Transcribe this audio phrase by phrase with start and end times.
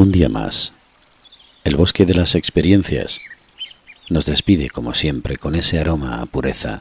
[0.00, 0.72] Un día más,
[1.62, 3.18] el bosque de las experiencias
[4.08, 6.80] nos despide como siempre con ese aroma a pureza,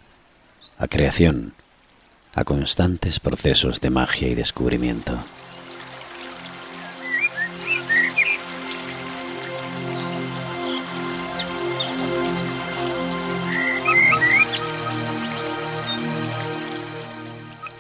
[0.78, 1.54] a creación,
[2.34, 5.18] a constantes procesos de magia y descubrimiento.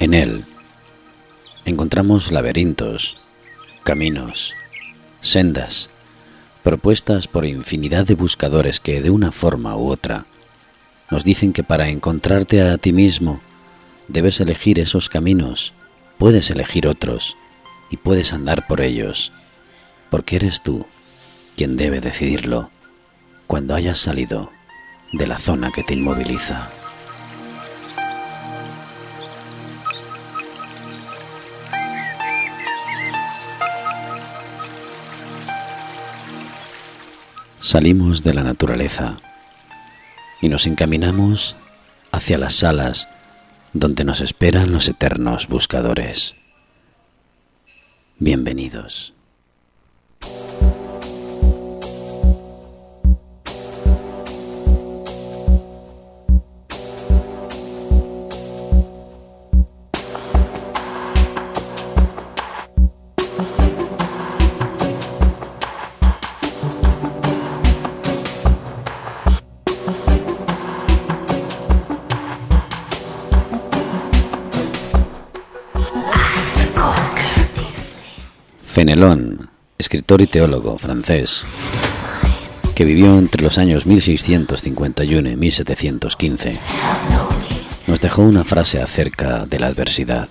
[0.01, 0.43] En él
[1.63, 3.15] encontramos laberintos,
[3.85, 4.53] caminos,
[5.21, 5.89] sendas,
[6.63, 10.25] propuestas por infinidad de buscadores que de una forma u otra
[11.09, 13.41] nos dicen que para encontrarte a ti mismo
[14.07, 15.73] debes elegir esos caminos,
[16.17, 17.35] puedes elegir otros
[17.89, 19.31] y puedes andar por ellos,
[20.09, 20.85] porque eres tú
[21.55, 22.69] quien debe decidirlo
[23.47, 24.51] cuando hayas salido
[25.11, 26.69] de la zona que te inmoviliza.
[37.69, 39.19] Salimos de la naturaleza
[40.41, 41.55] y nos encaminamos
[42.11, 43.07] hacia las salas
[43.73, 46.33] donde nos esperan los eternos buscadores.
[48.17, 49.13] Bienvenidos.
[78.79, 81.43] Fenelón, escritor y teólogo francés,
[82.75, 86.57] que vivió entre los años 1651 y 1715,
[87.87, 90.29] nos dejó una frase acerca de la adversidad.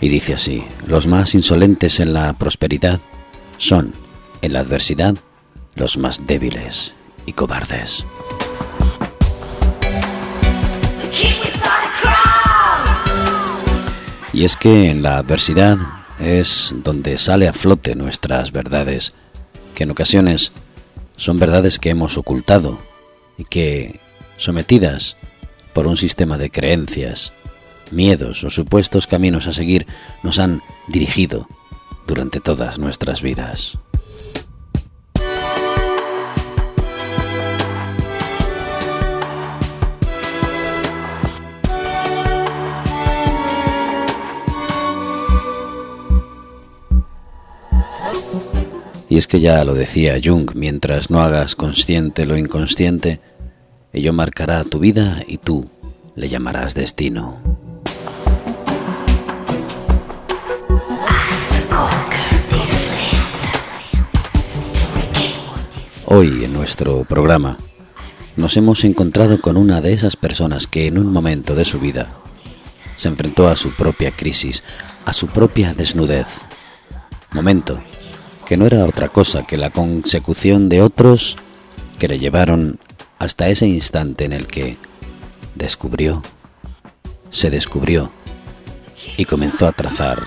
[0.00, 3.00] Y dice así, los más insolentes en la prosperidad
[3.58, 3.92] son,
[4.42, 5.16] en la adversidad,
[5.74, 6.94] los más débiles
[7.26, 8.06] y cobardes.
[14.32, 15.78] Y es que en la adversidad
[16.20, 19.12] es donde sale a flote nuestras verdades,
[19.74, 20.52] que en ocasiones
[21.16, 22.78] son verdades que hemos ocultado
[23.36, 24.00] y que,
[24.36, 25.16] sometidas
[25.72, 27.32] por un sistema de creencias,
[27.90, 29.86] miedos o supuestos caminos a seguir,
[30.22, 31.48] nos han dirigido
[32.06, 33.78] durante todas nuestras vidas.
[49.10, 53.18] Y es que ya lo decía Jung, mientras no hagas consciente lo inconsciente,
[53.92, 55.68] ello marcará tu vida y tú
[56.14, 57.40] le llamarás destino.
[66.06, 67.58] Hoy en nuestro programa
[68.36, 72.14] nos hemos encontrado con una de esas personas que en un momento de su vida
[72.96, 74.62] se enfrentó a su propia crisis,
[75.04, 76.42] a su propia desnudez.
[77.32, 77.82] Momento
[78.50, 81.36] que no era otra cosa que la consecución de otros
[82.00, 82.80] que le llevaron
[83.20, 84.76] hasta ese instante en el que
[85.54, 86.20] descubrió,
[87.30, 88.10] se descubrió
[89.16, 90.18] y comenzó a trazar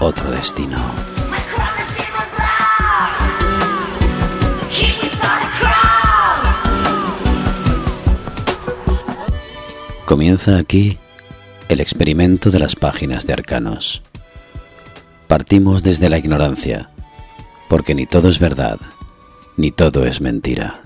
[0.00, 0.78] otro destino.
[10.06, 10.96] Comienza aquí
[11.68, 14.00] el experimento de las páginas de arcanos.
[15.28, 16.88] Partimos desde la ignorancia
[17.68, 18.78] porque ni todo es verdad,
[19.56, 20.82] ni todo es mentira.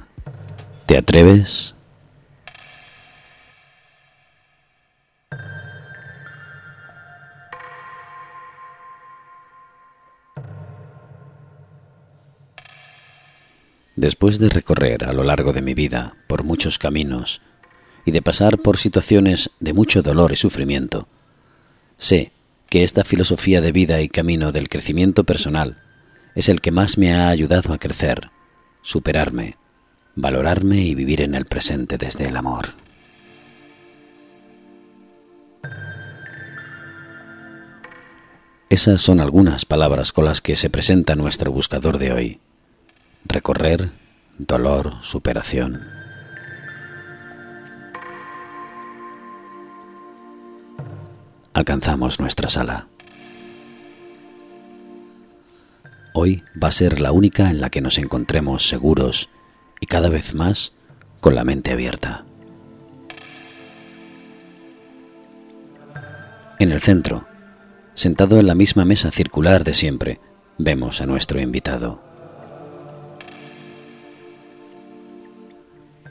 [0.87, 1.75] ¿Te atreves?
[13.97, 17.43] Después de recorrer a lo largo de mi vida por muchos caminos
[18.07, 21.07] y de pasar por situaciones de mucho dolor y sufrimiento,
[21.99, 22.33] sé
[22.71, 25.77] que esta filosofía de vida y camino del crecimiento personal
[26.35, 28.31] es el que más me ha ayudado a crecer,
[28.83, 29.57] superarme,
[30.15, 32.69] valorarme y vivir en el presente desde el amor.
[38.69, 42.41] Esas son algunas palabras con las que se presenta nuestro buscador de hoy.
[43.25, 43.91] Recorrer,
[44.39, 45.89] dolor, superación.
[51.53, 52.90] Alcanzamos nuestra sala.
[56.13, 59.31] Hoy va a ser la única en la que nos encontremos seguros
[59.81, 60.73] y cada vez más
[61.21, 62.25] con la mente abierta.
[66.59, 67.27] En el centro,
[67.95, 70.21] sentado en la misma mesa circular de siempre,
[70.59, 72.03] vemos a nuestro invitado.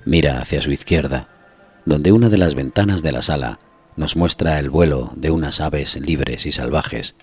[0.06, 1.28] Mira hacia su izquierda,
[1.86, 3.60] donde una de las ventanas de la sala
[3.96, 7.16] nos muestra el vuelo de unas aves libres y salvajes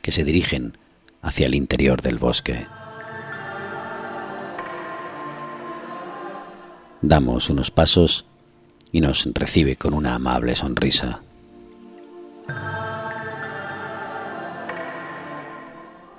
[0.00, 0.78] que se dirigen
[1.22, 2.66] hacia el interior del bosque.
[7.00, 8.26] Damos unos pasos
[8.90, 11.20] y nos recibe con una amable sonrisa.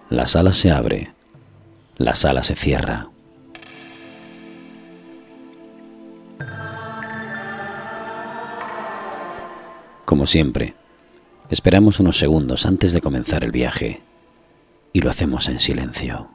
[0.10, 1.14] La sala se abre,
[1.98, 3.10] la sala se cierra.
[10.06, 10.76] Como siempre,
[11.50, 14.02] esperamos unos segundos antes de comenzar el viaje
[14.94, 16.30] y lo hacemos en silencio.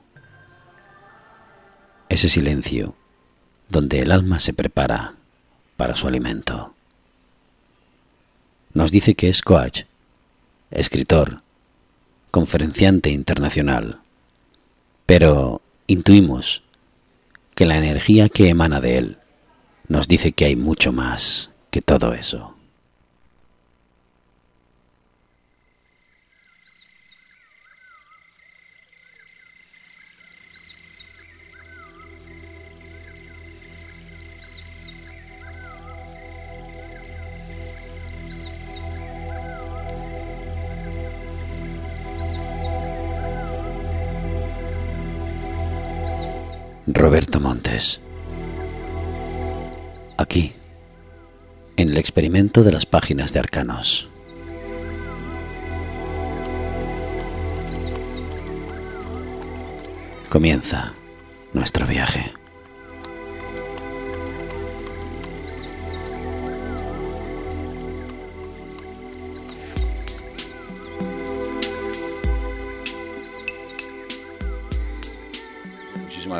[2.08, 2.96] Ese silencio
[3.68, 5.14] donde el alma se prepara
[5.76, 6.74] para su alimento.
[8.74, 9.82] Nos dice que es coach,
[10.70, 11.42] escritor,
[12.30, 14.00] conferenciante internacional,
[15.06, 16.62] pero intuimos
[17.54, 19.18] que la energía que emana de él
[19.88, 22.57] nos dice que hay mucho más que todo eso.
[46.90, 48.00] Roberto Montes.
[50.16, 50.54] Aquí,
[51.76, 54.08] en el experimento de las páginas de Arcanos.
[60.30, 60.94] Comienza
[61.52, 62.37] nuestro viaje.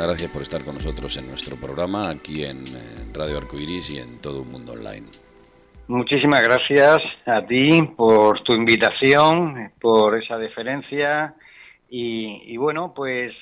[0.03, 2.63] Gracias por estar con nosotros en nuestro programa aquí en
[3.13, 5.07] Radio Arcoiris y en todo un mundo online.
[5.87, 11.33] Muchísimas gracias a ti por tu invitación, por esa deferencia
[11.89, 13.33] y, bueno, pues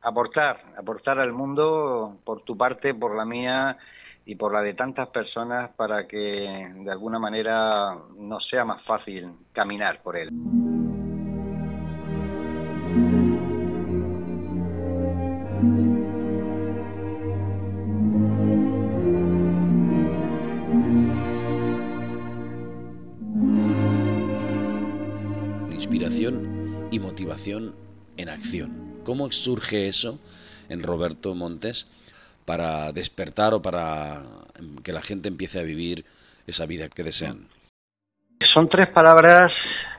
[0.00, 3.76] aportar, aportar al mundo por tu parte, por la mía
[4.24, 9.32] y por la de tantas personas para que de alguna manera nos sea más fácil
[9.52, 10.28] caminar por él.
[27.56, 28.70] En acción.
[29.04, 30.18] ¿Cómo surge eso
[30.68, 31.86] en Roberto Montes
[32.44, 34.22] para despertar o para
[34.84, 36.04] que la gente empiece a vivir
[36.46, 37.48] esa vida que desean?
[38.52, 39.52] Son tres palabras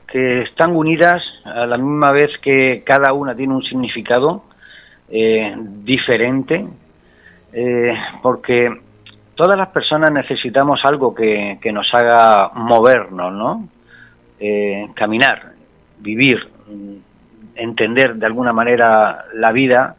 [0.06, 4.44] que están unidas a la misma vez que cada una tiene un significado
[5.08, 5.54] eh,
[5.84, 6.66] diferente,
[7.52, 8.68] eh, porque
[9.34, 13.68] todas las personas necesitamos algo que, que nos haga movernos, ¿no?
[14.38, 15.52] Eh, caminar,
[15.98, 16.48] vivir,
[17.54, 19.96] entender de alguna manera la vida,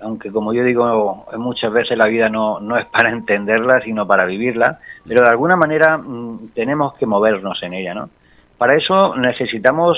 [0.00, 4.24] aunque como yo digo muchas veces la vida no, no es para entenderla, sino para
[4.24, 8.10] vivirla, pero de alguna manera mm, tenemos que movernos en ella, ¿no?
[8.56, 9.96] Para eso necesitamos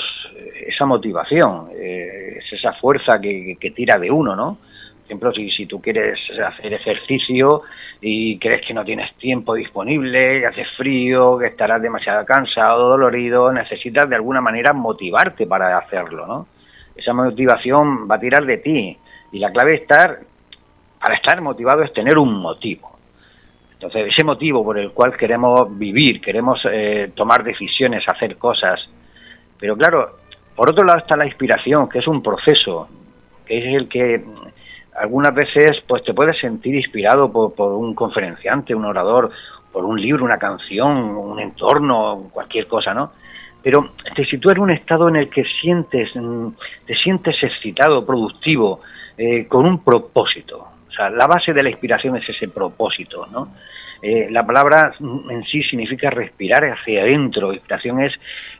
[0.67, 4.57] esa motivación, eh, es esa fuerza que, que, tira de uno, ¿no?
[4.57, 7.63] Por ejemplo, si, si tú quieres hacer ejercicio
[7.99, 13.51] y crees que no tienes tiempo disponible, que hace frío, que estarás demasiado cansado, dolorido,
[13.51, 16.47] necesitas de alguna manera motivarte para hacerlo, ¿no?
[17.01, 18.97] Esa motivación va a tirar de ti
[19.31, 20.19] y la clave estar,
[20.99, 22.91] para estar motivado es tener un motivo.
[23.73, 28.79] Entonces, ese motivo por el cual queremos vivir, queremos eh, tomar decisiones, hacer cosas.
[29.59, 30.17] Pero claro,
[30.55, 32.87] por otro lado está la inspiración, que es un proceso,
[33.47, 34.23] que es el que
[34.95, 39.31] algunas veces pues te puedes sentir inspirado por, por un conferenciante, un orador,
[39.71, 43.13] por un libro, una canción, un entorno, cualquier cosa, ¿no?
[43.63, 46.47] Pero te sitúa en un estado en el que sientes, mm,
[46.85, 48.81] te sientes excitado, productivo,
[49.17, 50.67] eh, con un propósito.
[50.87, 53.53] O sea, la base de la inspiración es ese propósito, ¿no?
[54.01, 57.53] Eh, la palabra en sí significa respirar hacia adentro.
[57.53, 58.13] Inspiración es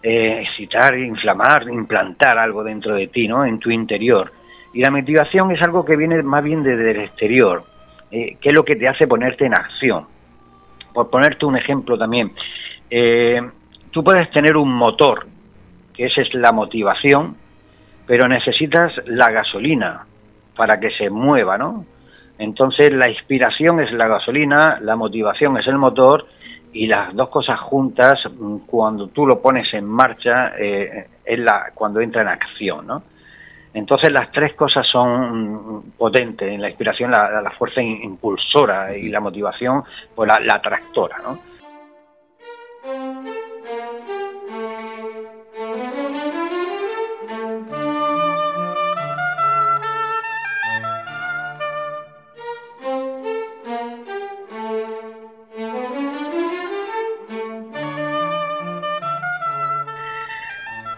[0.04, 3.44] eh, excitar, inflamar, implantar algo dentro de ti, ¿no?
[3.44, 4.32] En tu interior.
[4.74, 7.64] Y la motivación es algo que viene más bien desde el exterior,
[8.10, 10.06] que es lo que te hace ponerte en acción.
[10.94, 12.32] Por ponerte un ejemplo también,
[13.92, 15.28] tú puedes tener un motor,
[15.94, 17.36] que esa es la motivación,
[18.08, 20.06] pero necesitas la gasolina
[20.56, 21.86] para que se mueva, ¿no?
[22.38, 26.26] Entonces la inspiración es la gasolina, la motivación es el motor
[26.74, 31.72] y las dos cosas juntas, mm, cuando tú lo pones en marcha, eh, es la,
[31.74, 33.04] cuando entra en acción, ¿no?
[33.74, 39.84] Entonces las tres cosas son potentes, la inspiración, la, la fuerza impulsora y la motivación,
[40.14, 41.40] pues la, la tractora, ¿no?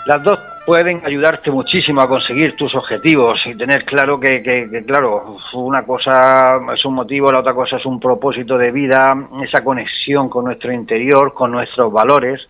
[0.06, 5.84] Las dos pueden ayudarte muchísimo a conseguir tus objetivos y tener claro que, claro, una
[5.84, 10.44] cosa es un motivo, la otra cosa es un propósito de vida, esa conexión con
[10.44, 12.42] nuestro interior, con nuestros valores.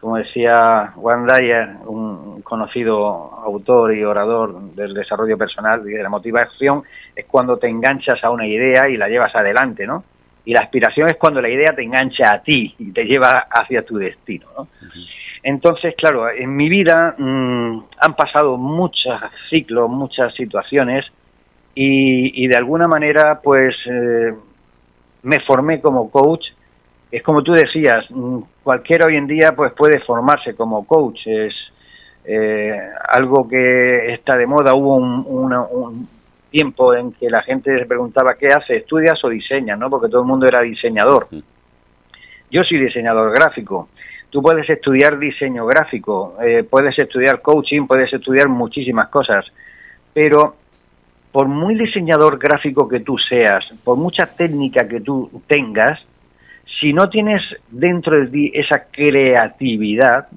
[0.00, 6.08] Como decía Juan Dyer, un conocido autor y orador del desarrollo personal y de la
[6.08, 10.04] motivación, es cuando te enganchas a una idea y la llevas adelante, ¿no?
[10.46, 13.82] Y la aspiración es cuando la idea te engancha a ti y te lleva hacia
[13.82, 14.68] tu destino, ¿no?
[15.48, 21.06] Entonces, claro, en mi vida mm, han pasado muchos ciclos, muchas situaciones
[21.74, 24.34] y, de alguna manera, pues, eh,
[25.22, 26.48] me formé como coach.
[27.10, 31.26] Es como tú decías, mm, cualquiera hoy en día pues puede formarse como coach.
[31.26, 31.54] Es
[32.26, 32.78] eh,
[33.08, 34.74] algo que está de moda.
[34.74, 36.08] Hubo un, un,
[36.50, 39.88] tiempo en que la gente se preguntaba qué hace, estudias o diseñas, ¿no?
[39.88, 41.28] Porque todo el mundo era diseñador.
[42.50, 43.88] Yo soy diseñador gráfico
[44.30, 49.46] Tú puedes estudiar diseño gráfico, eh, puedes estudiar coaching, puedes estudiar muchísimas cosas,
[50.12, 50.56] pero
[51.32, 55.98] por muy diseñador gráfico que tú seas, por mucha técnica que tú tengas,
[56.80, 60.28] si no tienes dentro de ti esa creatividad,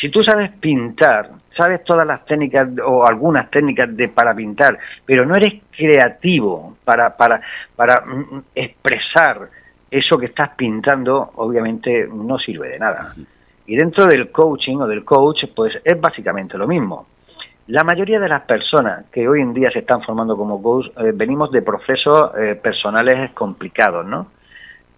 [0.00, 5.26] si tú sabes pintar, sabes todas las técnicas o algunas técnicas de para pintar, pero
[5.26, 7.40] no eres creativo para para
[7.76, 9.50] para mm, mm, expresar
[9.90, 13.12] eso que estás pintando obviamente no sirve de nada.
[13.66, 17.06] Y dentro del coaching o del coach, pues es básicamente lo mismo.
[17.66, 21.12] La mayoría de las personas que hoy en día se están formando como coach eh,
[21.14, 24.28] venimos de procesos eh, personales complicados, ¿no?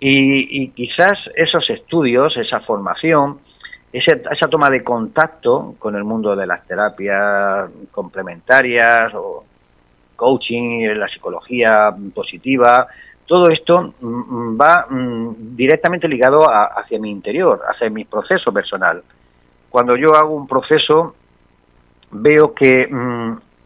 [0.05, 3.39] Y, quizás esos estudios, esa formación,
[3.93, 9.45] esa, esa toma de contacto con el mundo de las terapias complementarias o
[10.17, 12.89] coaching, la psicología positiva,
[13.27, 19.03] todo esto mm, mm, va mm, directamente ligado hacia mi interior, hacia mi proceso personal.
[19.71, 21.15] Cuando yo hago un proceso,
[22.11, 22.89] veo que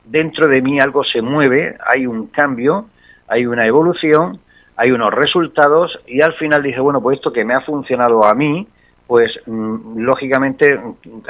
[0.04, 2.86] dentro de mí algo se mueve, hay un cambio,
[3.26, 4.38] hay una evolución,
[4.76, 8.34] hay unos resultados y al final dije, bueno, pues esto que me ha funcionado a
[8.34, 8.68] mí,
[9.06, 10.80] pues lógicamente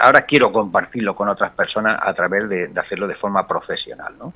[0.03, 4.33] ahora quiero compartirlo con otras personas a través de, hacerlo de forma profesional, ¿no?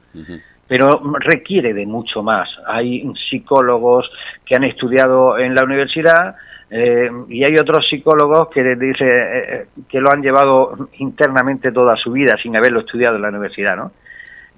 [0.70, 2.48] Pero requiere de mucho más.
[2.64, 4.08] Hay psicólogos
[4.46, 6.36] que han estudiado en la universidad
[6.70, 11.96] eh, y hay otros psicólogos que dice eh, eh, que lo han llevado internamente toda
[11.96, 13.90] su vida sin haberlo estudiado en la universidad, ¿no?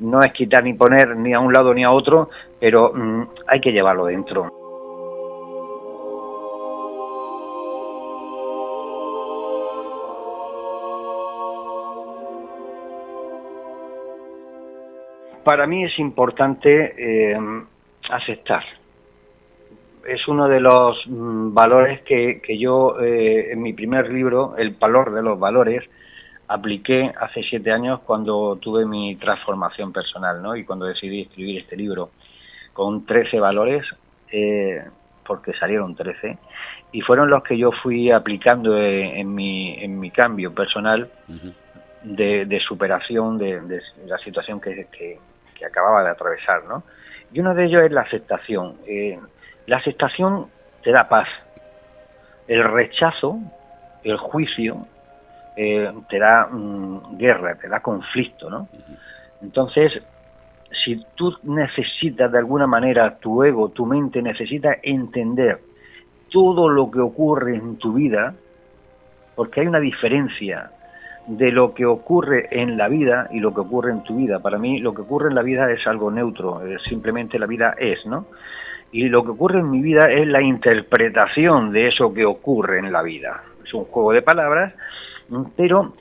[0.00, 2.28] No es quitar ni poner ni a un lado ni a otro,
[2.60, 4.61] pero mm, hay que llevarlo dentro.
[15.44, 17.38] Para mí es importante eh,
[18.10, 18.64] aceptar.
[20.06, 25.12] Es uno de los mm, valores que, yo eh, en mi primer libro, El valor
[25.12, 25.82] de los valores,
[26.48, 30.54] apliqué hace siete años cuando tuve mi transformación personal ¿no?
[30.54, 32.10] y cuando decidí escribir este libro
[32.72, 33.84] con 13 valores,
[34.30, 34.82] eh,
[35.24, 36.36] porque salieron 13,
[36.92, 41.08] y fueron los que yo fui aplicando en, mi, en mi cambio personal
[42.02, 45.18] de, superación de, la situación que,
[45.64, 46.82] acababa de atravesar, ¿no?
[47.32, 48.76] Y uno de ellos es la aceptación.
[48.86, 49.18] Eh,
[49.66, 50.48] la aceptación
[50.82, 51.28] te da paz.
[52.46, 53.38] El rechazo,
[54.04, 54.86] el juicio,
[55.56, 58.68] eh, te da mm, guerra, te da conflicto, ¿no?
[59.40, 59.92] Entonces,
[60.84, 65.60] si tú necesitas de alguna manera, tu ego, tu mente necesita entender
[66.30, 68.34] todo lo que ocurre en tu vida,
[69.34, 70.70] porque hay una diferencia
[71.26, 74.40] de lo que ocurre en la vida y lo que ocurre en tu vida.
[74.40, 78.04] Para mí lo que ocurre en la vida es algo neutro, simplemente la vida es,
[78.06, 78.26] ¿no?
[78.90, 82.92] Y lo que ocurre en mi vida es la interpretación de eso que ocurre en
[82.92, 83.42] la vida.
[83.64, 84.74] Es un juego de palabras,
[85.56, 85.94] pero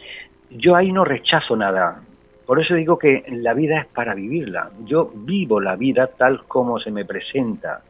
[0.50, 2.02] yo ahí no rechazo nada.
[2.46, 4.72] Por eso digo que la vida es para vivirla.
[4.84, 7.82] Yo vivo la vida tal como se me presenta,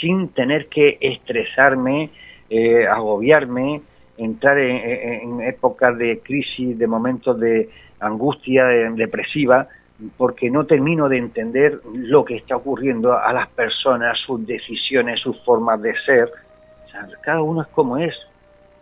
[0.00, 2.10] sin tener que estresarme,
[2.48, 3.82] eh, agobiarme,
[4.20, 9.68] entrar en, épocas de crisis, de momentos de angustia depresiva,
[10.16, 15.38] porque no termino de entender lo que está ocurriendo a las personas, sus decisiones, sus
[15.44, 16.30] formas de ser.
[17.22, 18.14] cada uno es como es.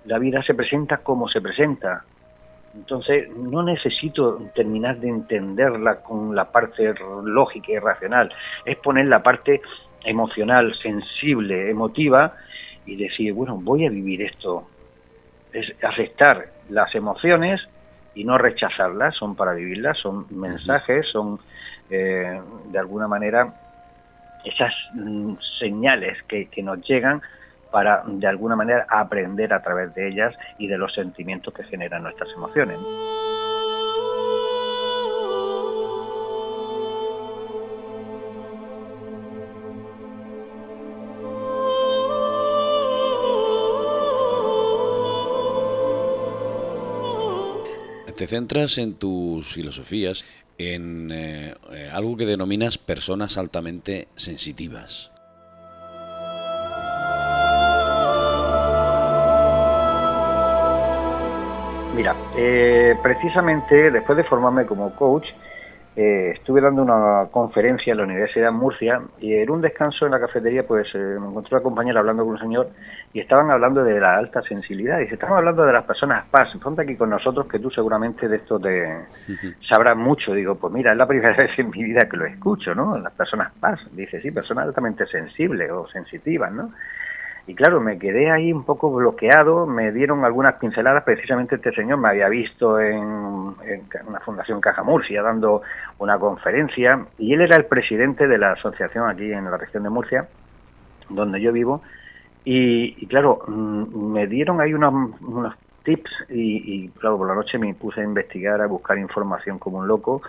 [0.04, 2.04] La vida se presenta como se presenta.
[2.75, 8.33] Entonces, no necesito terminar de entenderla con la parte lógica y racional,
[8.64, 9.61] es poner la parte
[10.04, 12.35] emocional, sensible, emotiva
[12.87, 14.66] y decir, bueno, voy a vivir esto.
[15.52, 17.61] Es aceptar las emociones
[18.14, 21.38] y no rechazarlas, son para vivirlas, son mensajes, son
[21.90, 23.55] eh, de alguna manera
[24.45, 27.23] esas mm, señales que, que nos llegan
[27.71, 32.02] para de alguna manera aprender a través de ellas y de los sentimientos que generan
[32.02, 32.78] nuestras emociones.
[48.19, 50.25] Te centras en tus filosofías
[50.59, 55.13] en eh, eh, algo que denominas personas altamente sensitivas.
[61.95, 65.29] Mira, eh, precisamente después de formarme como coach,
[66.00, 70.12] eh, estuve dando una conferencia en la Universidad de Murcia y en un descanso en
[70.12, 72.69] la cafetería pues eh, me encontré una compañera hablando con un señor
[73.12, 76.50] y estaban hablando de la alta sensibilidad y se estaban hablando de las personas paz.
[76.62, 79.07] Ponte aquí con nosotros que tú seguramente de esto te
[79.69, 80.35] sabrás mucho.
[80.35, 82.97] Digo, pues mira, es la primera vez en mi vida que lo escucho, ¿no?
[82.97, 83.81] Las personas paz.
[83.90, 86.71] Dice, sí, personas altamente sensibles o sensitivas, ¿no?
[87.49, 91.97] Y claro, me quedé ahí un poco bloqueado, me dieron algunas pinceladas, precisamente este señor
[91.97, 95.62] me había visto en, una fundación Caja Murcia dando
[95.99, 99.88] una conferencia y él era el presidente de la asociación aquí en la región de
[99.88, 100.28] Murcia,
[101.09, 101.81] donde yo vivo,
[102.45, 107.73] y, claro, mm, me dieron ahí unos, unos tips y, claro, por la noche me
[107.73, 110.21] puse a investigar, a buscar información como un loco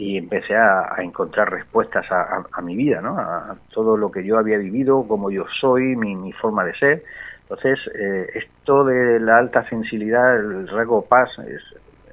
[0.00, 3.18] y empecé a, encontrar respuestas a, mi vida, ¿no?
[3.18, 7.04] A, todo lo que yo había vivido, como yo soy, mi, forma de ser.
[7.42, 11.62] Entonces, eh, esto de la alta sensibilidad, el rasgo paz, es,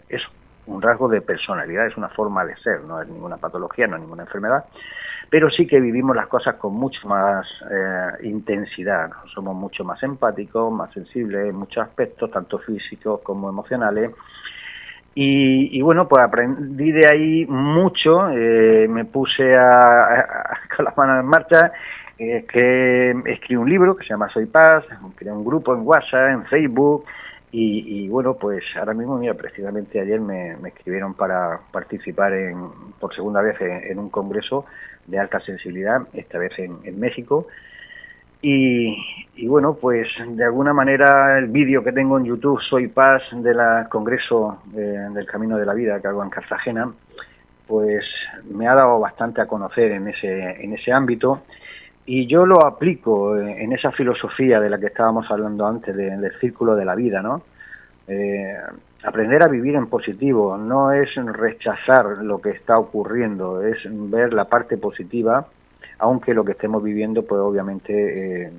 [0.09, 0.21] es
[0.65, 4.01] un rasgo de personalidad, es una forma de ser, no es ninguna patología, no es
[4.01, 4.65] ninguna enfermedad,
[5.29, 10.73] pero sí que vivimos las cosas con mucho más eh, intensidad, somos mucho más empáticos,
[10.73, 14.12] más sensibles en muchos aspectos, tanto físicos como emocionales,
[15.19, 21.25] y, bueno, pues aprendí de ahí mucho, eh, me puse a, con las manos en
[21.25, 21.71] marcha,
[22.19, 22.45] eh,
[23.25, 24.84] escribí un libro que se llama Soy Paz,
[25.15, 27.06] creé un grupo en WhatsApp, en Facebook,
[27.49, 32.67] y, bueno, pues ahora mismo, mira, precisamente ayer me, escribieron para participar en,
[32.99, 34.65] por segunda vez en, un congreso
[35.08, 37.47] de alta sensibilidad, esta vez en, en México,
[38.41, 43.58] y, bueno, pues de alguna manera el vídeo que tengo en YouTube, Soy Paz, del
[43.89, 46.91] Congreso del Camino de la Vida que hago en Cartagena,
[47.67, 48.04] pues
[48.50, 51.41] me ha dado bastante a conocer en ese, en ese ámbito
[52.06, 56.76] y yo lo aplico en esa filosofía de la que estábamos hablando antes, del círculo
[56.76, 57.41] de la vida, ¿no?
[58.08, 58.56] Eh,
[59.04, 64.45] aprender a vivir en positivo no es rechazar lo que está ocurriendo, es ver la
[64.45, 65.47] parte positiva
[65.99, 68.51] aunque lo que estemos viviendo pues obviamente eh,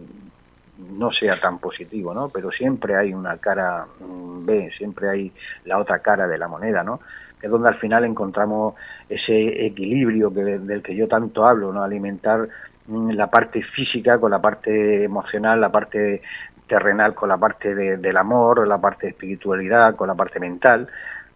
[0.79, 2.29] no sea tan positivo, ¿no?
[2.29, 5.33] Pero siempre hay una cara mm, B, siempre hay
[5.65, 7.01] la otra cara de la moneda, ¿no?
[7.41, 8.75] Es donde al final encontramos
[9.09, 11.83] ese equilibrio que, del que yo tanto hablo, ¿no?
[11.83, 12.49] Alimentar
[12.87, 16.23] mm, la parte física con la parte emocional, la parte
[16.69, 20.87] terrenal con la parte del amor, la parte de espiritualidad con la parte mental,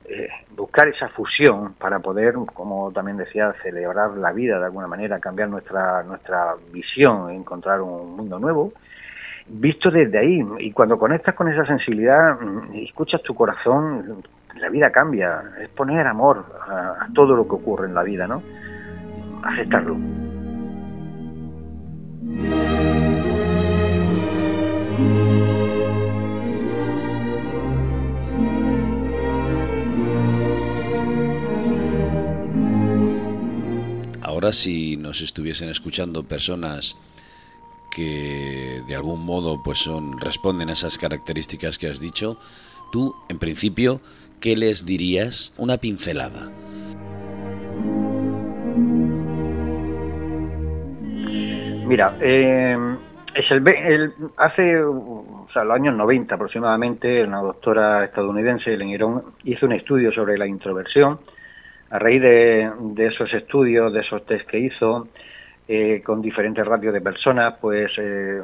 [0.09, 5.21] eh, buscar esa fusión para poder, como también decía, celebrar la vida de alguna manera,
[5.21, 8.73] cambiar nuestra, nuestra visión, encontrar un mundo nuevo,
[9.49, 10.45] visto desde ahí.
[10.59, 14.23] Y cuando conectas con esa sensibilidad mm, escuchas tu corazón,
[14.57, 15.43] la vida cambia.
[15.61, 18.43] Es poner amor a, a todo lo que ocurre en la vida, ¿no?
[19.43, 19.97] Aceptarlo.
[34.43, 36.99] Ahora si nos estuviesen escuchando personas
[37.95, 42.41] que de algún modo pues son responden a esas características que has dicho,
[42.91, 44.01] tú en principio
[44.41, 45.55] ¿qué les dirías?
[45.59, 46.51] Una pincelada.
[51.87, 52.77] Mira, eh,
[53.37, 59.73] es el, hace o sea, los años 90 aproximadamente, una doctora estadounidense, Irón, hizo un
[59.75, 61.21] estudio sobre la introversión
[61.93, 65.09] a raíz de, esos estudios, de esos test que hizo,
[65.69, 68.41] eh, con diferentes ratios de personas, pues eh,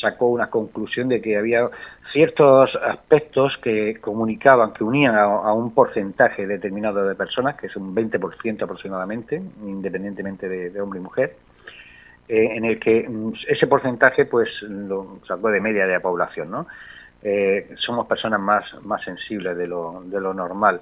[0.00, 1.68] sacó una conclusión de que había
[2.12, 7.94] ciertos aspectos que comunicaban, que unían a, un porcentaje determinado de personas, que es un
[7.94, 11.36] 20% aproximadamente, independientemente de, hombre y mujer,
[12.28, 16.50] eh, en el que mm, ese porcentaje pues lo sacó de media de la población,
[16.52, 16.66] ¿no?
[17.22, 20.80] eh, somos personas más, más sensibles de lo, de lo normal.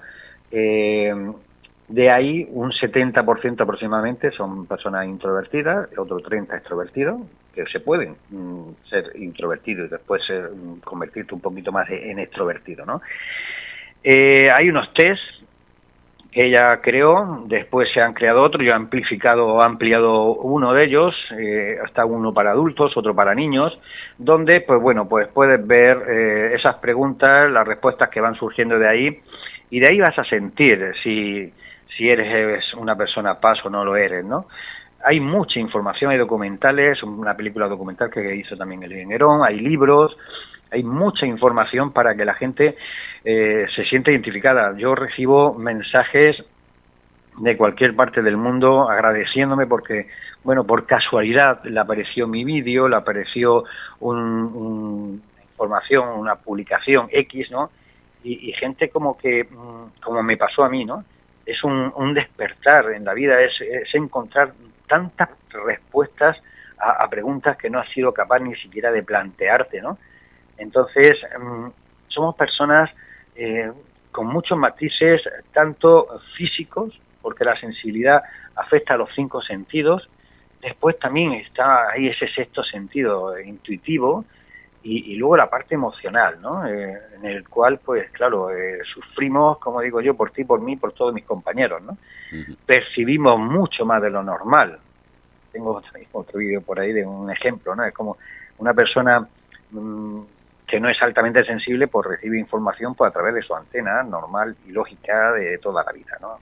[1.90, 7.20] Eh, de ahí un 70% aproximadamente son personas introvertidas, otro 30% extrovertidos,
[7.54, 12.84] que se pueden mm, ser introvertidos y después mm, convertirte un poquito más en extrovertido,
[12.86, 13.00] ¿no?
[14.02, 15.20] Eh, hay unos test
[16.32, 21.14] que ella creó, después se han creado otros, yo he amplificado, ampliado uno de ellos,
[21.36, 23.76] eh, hasta uno para adultos, otro para niños,
[24.16, 28.88] donde, pues bueno, pues puedes ver eh, esas preguntas, las respuestas que van surgiendo de
[28.88, 29.20] ahí,
[29.70, 31.52] y de ahí vas a sentir si,
[31.96, 34.46] si eres una persona paz o no lo eres, ¿no?
[35.04, 40.16] Hay mucha información, hay documentales, una película documental que hizo también el Herón, hay libros,
[40.70, 42.76] hay mucha información para que la gente
[43.24, 44.76] eh, se sienta identificada.
[44.76, 46.36] Yo recibo mensajes
[47.38, 50.08] de cualquier parte del mundo agradeciéndome porque,
[50.44, 53.64] bueno, por casualidad le apareció mi vídeo, le apareció
[54.00, 55.18] una
[55.50, 57.70] información, una publicación X, ¿no?
[58.22, 61.04] Y, gente como que, mm, como me pasó a mí, ¿no?
[61.50, 63.52] Es un, despertar en la vida, es,
[63.94, 64.52] encontrar
[64.86, 65.30] tantas
[65.66, 66.36] respuestas
[66.78, 69.98] a, a, preguntas que no has sido capaz ni siquiera de plantearte, ¿no?
[70.58, 71.68] Entonces, mm,
[72.08, 72.90] somos personas
[73.34, 73.72] eh,
[74.12, 78.22] con muchos matices, tanto físicos, porque la sensibilidad
[78.56, 80.08] afecta a los cinco sentidos,
[80.60, 84.24] después también está ahí ese sexto sentido intuitivo,
[84.82, 86.66] y, luego la parte emocional, ¿no?
[86.66, 90.76] Eh, en el cual, pues claro, eh, sufrimos, como digo yo, por ti, por mí,
[90.76, 91.98] por todos mis compañeros, ¿no?
[92.64, 94.78] Percibimos mucho más de lo normal.
[95.52, 97.84] Tengo otro, otro vídeo por ahí de un ejemplo, ¿no?
[97.84, 98.16] Es como
[98.58, 99.26] una persona
[99.70, 100.20] mm,
[100.66, 104.56] que no es altamente sensible, pues recibe información pues, a través de su antena normal
[104.66, 106.38] y lógica de toda la vida, ¿no?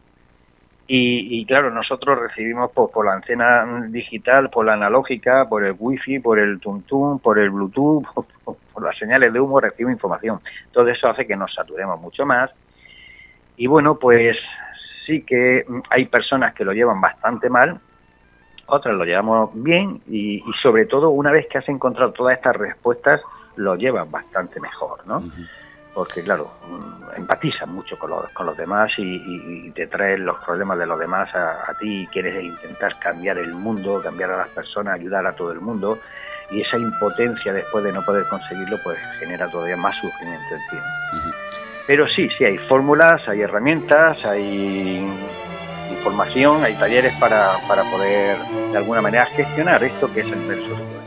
[0.90, 6.18] Y, claro, nosotros recibimos pues, por la antena digital, por la analógica, por el wifi,
[6.18, 8.04] por el tuntum, por el bluetooth,
[8.44, 10.40] por, las señales de humo, recibimos información.
[10.72, 12.50] Todo eso hace que nos saturemos mucho más.
[13.58, 14.34] Y bueno, pues
[15.06, 17.78] sí que hay personas que lo llevan bastante mal,
[18.64, 22.56] otras lo llevamos bien y, y sobre todo una vez que has encontrado todas estas
[22.56, 23.20] respuestas,
[23.56, 25.22] lo llevan bastante mejor, ¿no?
[25.98, 26.48] Porque, claro,
[27.16, 31.28] empatizan mucho con los, con los demás y, te traen los problemas de los demás
[31.34, 35.50] a, ti y quieres intentar cambiar el mundo, cambiar a las personas, ayudar a todo
[35.50, 35.98] el mundo.
[36.52, 40.84] Y esa impotencia después de no poder conseguirlo pues genera todavía más sufrimiento en ti.
[41.88, 45.04] Pero sí, sí, hay fórmulas, hay herramientas, hay
[45.90, 48.38] información, hay talleres para, para poder
[48.70, 50.97] de alguna manera gestionar esto que es el verso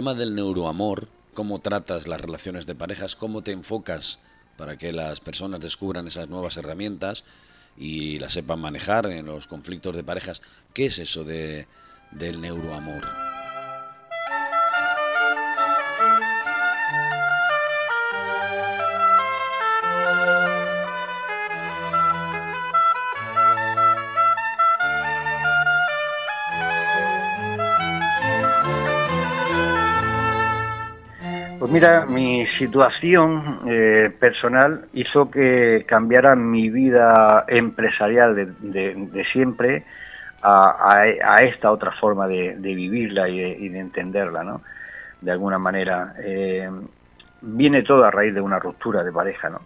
[0.00, 4.18] tema del neuroamor, cómo tratas las relaciones de parejas, cómo te enfocas
[4.56, 7.22] para que las personas descubran esas nuevas herramientas
[7.76, 10.40] y las sepan manejar en los conflictos de parejas.
[10.72, 11.66] ¿Qué es eso de,
[12.12, 13.29] del neuroamor?
[31.80, 39.84] Mira, mi situación eh, personal hizo que cambiara mi vida empresarial de, siempre
[40.42, 44.60] a, esta otra forma de, vivirla y de, entenderla, ¿no?
[45.22, 46.14] De alguna manera.
[46.22, 46.70] Eh,
[47.42, 49.60] viene todo a raíz de una ruptura de pareja, ¿no?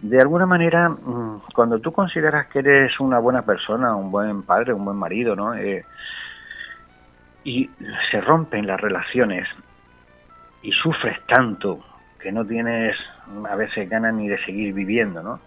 [0.00, 4.74] De alguna manera, mm, cuando tú consideras que eres una buena persona, un buen padre,
[4.74, 5.54] un buen marido, ¿no?
[5.54, 5.86] Eh,
[7.44, 7.70] y
[8.10, 9.48] se rompen las relaciones
[10.66, 11.78] y sufres tanto
[12.18, 12.96] que no tienes
[13.48, 15.38] a veces ganas ni de seguir viviendo, ¿no?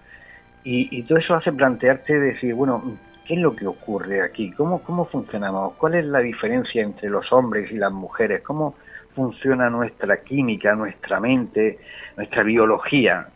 [0.64, 4.52] Y, todo eso hace plantearte decir, bueno, ¿qué es lo que ocurre aquí?
[4.52, 5.74] ¿Cómo, ¿Cómo funcionamos?
[5.76, 8.44] ¿Cuál es la diferencia entre los hombres y las mujeres?
[8.44, 8.76] ¿Cómo
[9.16, 11.80] funciona nuestra química, nuestra mente,
[12.16, 13.28] nuestra biología?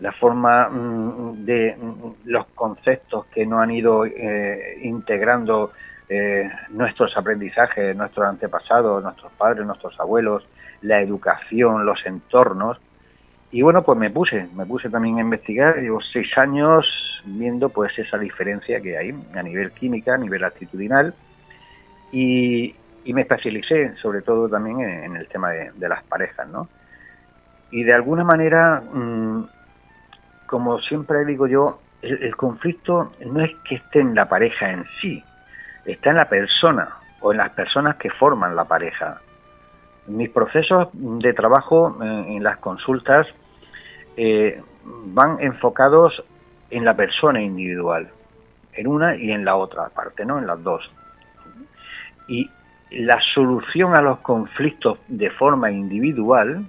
[0.00, 5.72] La forma mm, de mm, los conceptos que no han ido eh, integrando
[6.08, 10.44] eh, nuestros aprendizajes, nuestros antepasados, nuestros padres, nuestros abuelos,
[10.82, 12.78] la educación, los entornos.
[13.50, 16.86] Y bueno, pues me puse, me puse también a investigar, llevo seis años
[17.24, 21.14] viendo pues esa diferencia que hay a nivel química, a nivel actitudinal,
[22.10, 22.74] y,
[23.06, 26.68] me especialicé sobre todo también en, el tema de, las parejas, ¿no?
[27.70, 29.44] Y de alguna manera, mm,
[30.46, 35.22] como siempre digo yo, el, conflicto no es que esté en la pareja en sí,
[35.84, 36.88] está en la persona
[37.20, 39.20] o en las personas que forman la pareja.
[40.06, 43.26] Mis procesos de trabajo eh, en las consultas
[44.16, 46.22] eh, van enfocados
[46.70, 48.10] en la persona individual,
[48.72, 50.38] en una y en la otra parte, ¿no?
[50.38, 50.90] En las dos.
[52.28, 52.50] Y
[52.90, 56.64] la solución a los conflictos de forma individual,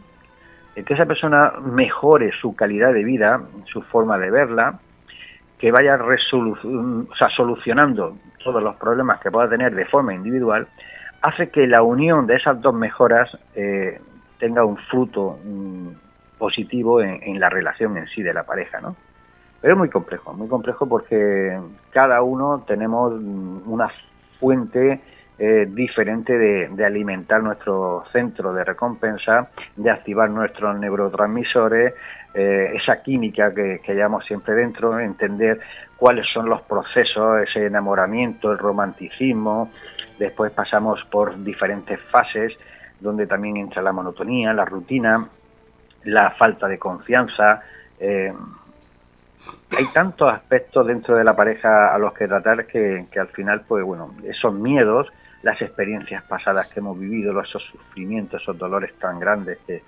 [0.75, 4.79] es que esa persona mejore su calidad de vida, su forma de verla,
[5.59, 5.97] que vaya
[7.35, 10.67] solucionando todos los problemas que pueda tener de forma individual,
[11.23, 13.99] hace que la unión de esas dos mejoras eh,
[14.39, 15.87] tenga un fruto mm,
[16.37, 18.95] positivo en, la relación en sí de la pareja, ¿no?
[19.61, 21.57] Pero es muy complejo, muy complejo porque
[21.91, 23.89] cada uno tenemos mm, una
[24.37, 24.99] fuente
[25.39, 31.93] eh, diferente de, alimentar nuestro centro de recompensa, de activar nuestros neurotransmisores,
[32.33, 35.61] eh, esa química que, que llevamos siempre dentro, entender
[35.95, 39.71] cuáles son los procesos, ese enamoramiento, el romanticismo,
[40.19, 42.53] después pasamos por diferentes fases
[43.03, 45.27] donde también entra la monotonía, la rutina,
[46.05, 47.61] la falta de confianza.
[47.99, 48.33] Eh,
[49.77, 53.83] hay tantos aspectos dentro de la pareja a los que tratar que, al final, pues
[53.83, 55.07] bueno, esos miedos,
[55.41, 59.83] las experiencias pasadas que hemos vivido, esos sufrimientos, esos dolores tan grandes que,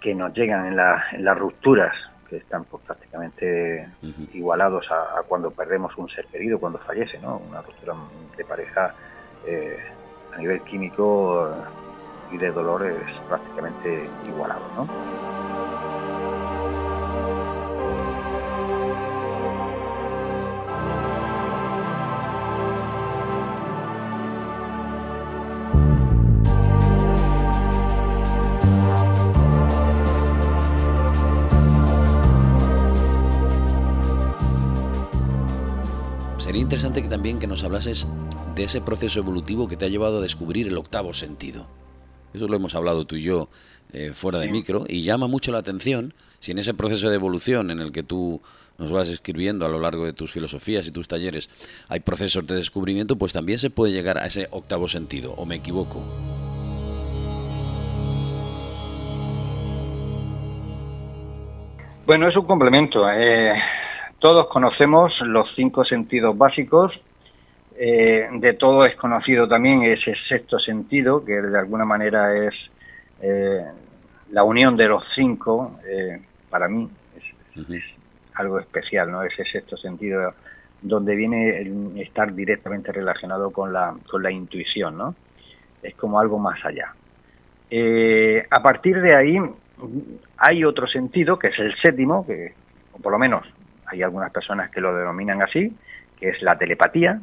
[0.00, 1.94] que nos llegan en, las rupturas,
[2.28, 3.88] que están pues, prácticamente
[4.32, 7.38] igualados a, cuando perdemos un ser querido, cuando fallece, ¿no?
[7.38, 7.94] Una ruptura
[8.36, 8.94] de pareja
[9.44, 9.76] eh,
[10.32, 11.50] a nivel químico
[12.30, 16.09] y de dolor es prácticamente igualado, ¿no?
[36.50, 38.08] Sería interesante que también que nos hablases
[38.56, 41.68] de ese proceso evolutivo que te ha llevado a descubrir el octavo sentido.
[42.34, 43.48] Eso lo hemos hablado tú y yo
[43.92, 47.70] eh, fuera de micro y llama mucho la atención si en ese proceso de evolución
[47.70, 48.42] en el que tú
[48.78, 51.48] nos vas escribiendo a lo largo de tus filosofías y tus talleres
[51.88, 55.54] hay procesos de descubrimiento, pues también se puede llegar a ese octavo sentido, ¿o me
[55.54, 56.02] equivoco?
[62.06, 63.08] Bueno, es un complemento.
[63.08, 63.54] Eh,
[64.20, 66.92] todos conocemos los cinco sentidos básicos
[67.82, 72.54] eh, de todo es conocido también ese sexto sentido, que de alguna manera es
[73.22, 73.64] eh,
[74.32, 76.90] la unión de los cinco, eh, para mí
[77.56, 77.82] es,
[78.34, 79.22] algo especial, ¿no?
[79.22, 80.34] Ese sexto sentido
[80.82, 85.14] donde viene el estar directamente relacionado con la, con la intuición, ¿no?
[85.82, 86.94] Es como algo más allá.
[88.50, 89.38] a partir de ahí
[90.36, 92.52] hay otro sentido, que es el séptimo, que
[92.92, 93.46] o por lo menos
[93.90, 95.76] hay algunas personas que lo denominan así,
[96.18, 97.20] que es la telepatía,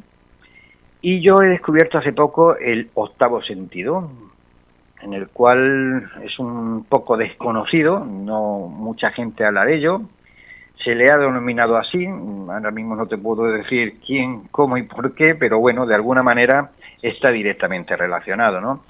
[1.00, 4.10] y yo he descubierto hace poco el octavo sentido,
[5.00, 10.02] en el cual es un poco desconocido, no mucha gente habla de ello,
[10.82, 15.14] se le ha denominado así, ahora mismo no te puedo decir quién, cómo y por
[15.14, 16.70] qué, pero bueno, de alguna manera
[17.02, 18.84] está directamente relacionado, ¿no?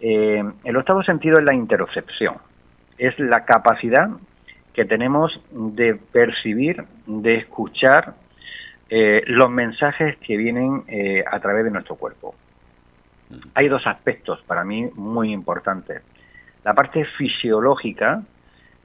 [0.00, 2.36] Eh, el octavo sentido es la interocepción,
[2.96, 4.08] es la capacidad
[4.74, 8.14] que tenemos de percibir, de escuchar
[8.88, 12.34] eh, los mensajes que vienen eh, a través de nuestro cuerpo.
[13.54, 16.02] Hay dos aspectos para mí muy importantes.
[16.64, 18.22] La parte fisiológica,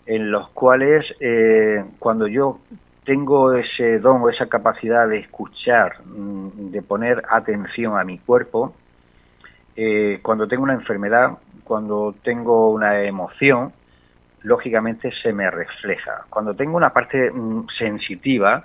[0.06, 2.60] en los cuales eh, cuando yo
[3.04, 8.76] tengo ese don o esa capacidad de escuchar, mm, de poner atención a mi cuerpo,
[10.22, 11.32] cuando tengo una enfermedad,
[11.66, 13.74] cuando tengo una emoción,
[14.46, 16.26] lógicamente se me refleja.
[16.30, 18.64] Cuando tengo una parte mm, sensitiva,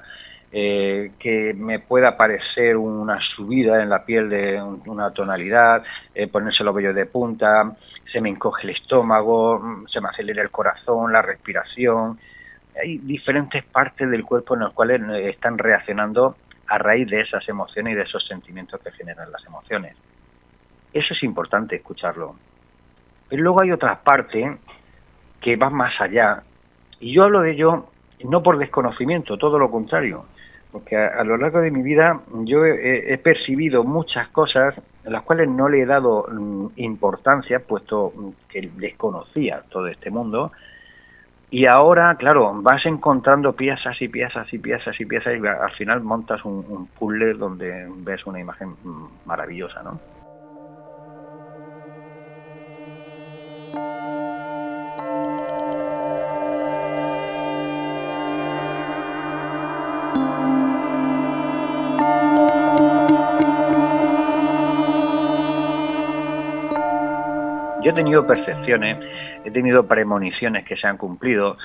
[0.53, 5.83] eh, que me pueda parecer una subida en la piel de una tonalidad,
[6.15, 7.77] eh, ponerse los vellos de punta,
[8.13, 12.19] se me encoge el estómago, mm, se me acelera el corazón, la respiración.
[12.81, 17.49] Hay diferentes partes del cuerpo en las cuales eh, están reaccionando a raíz de esas
[17.49, 19.97] emociones y de esos sentimientos que generan las emociones.
[20.93, 22.37] Eso es importante escucharlo.
[23.31, 24.59] Pero luego hay otra parte
[25.41, 26.43] que va más allá.
[27.01, 27.87] Y yo hablo de ello
[28.25, 30.27] no por desconocimiento, todo lo contrario,
[30.73, 34.75] porque a, lo largo de mi vida yo he, percibido muchas cosas
[35.05, 38.13] en las cuales no le he dado mm, importancia, puesto
[38.49, 40.53] que desconocía todo este mundo.
[41.53, 46.01] Y ahora, claro, vas encontrando piezas y piezas y piezas y piezas y al final
[46.01, 49.99] montas un, un puzzle donde ves una imagen mm, maravillosa, ¿no?
[67.91, 68.99] He tenido percepciones,
[69.45, 71.57] he tenido premoniciones que se han cumplido,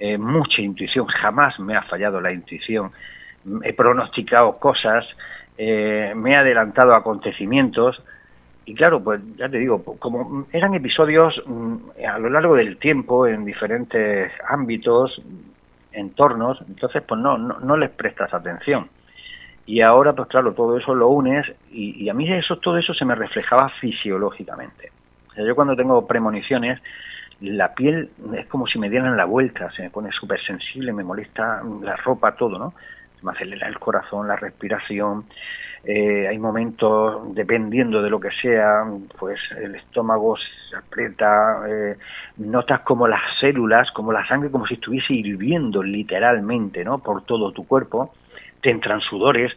[0.00, 2.90] eh, mucha intuición, jamás me ha fallado la intuición,
[3.62, 5.06] he pronosticado cosas,
[5.56, 8.02] eh, me he adelantado acontecimientos,
[8.64, 13.28] y claro, pues ya te digo, como eran episodios mm, a lo largo del tiempo
[13.28, 15.22] en diferentes ámbitos,
[15.92, 18.88] entornos, entonces pues no, no, les prestas atención.
[19.64, 23.04] Y ahora, pues claro, todo eso lo unes y, a mí eso, todo eso se
[23.04, 24.90] me reflejaba fisiológicamente.
[25.46, 26.80] Yo cuando tengo premoniciones,
[27.40, 31.04] la piel es como si me dieran la vuelta, se me pone súper sensible, me
[31.04, 32.74] molesta la ropa, todo, ¿no?
[33.18, 35.24] Se me acelera el corazón, la respiración,
[35.84, 38.84] eh, hay momentos, dependiendo de lo que sea,
[39.18, 41.96] pues el estómago se aprieta, eh,
[42.38, 46.98] notas como las células, como la sangre, como si estuviese hirviendo literalmente, ¿no?
[46.98, 48.12] Por todo tu cuerpo,
[48.60, 49.52] te entran sudores,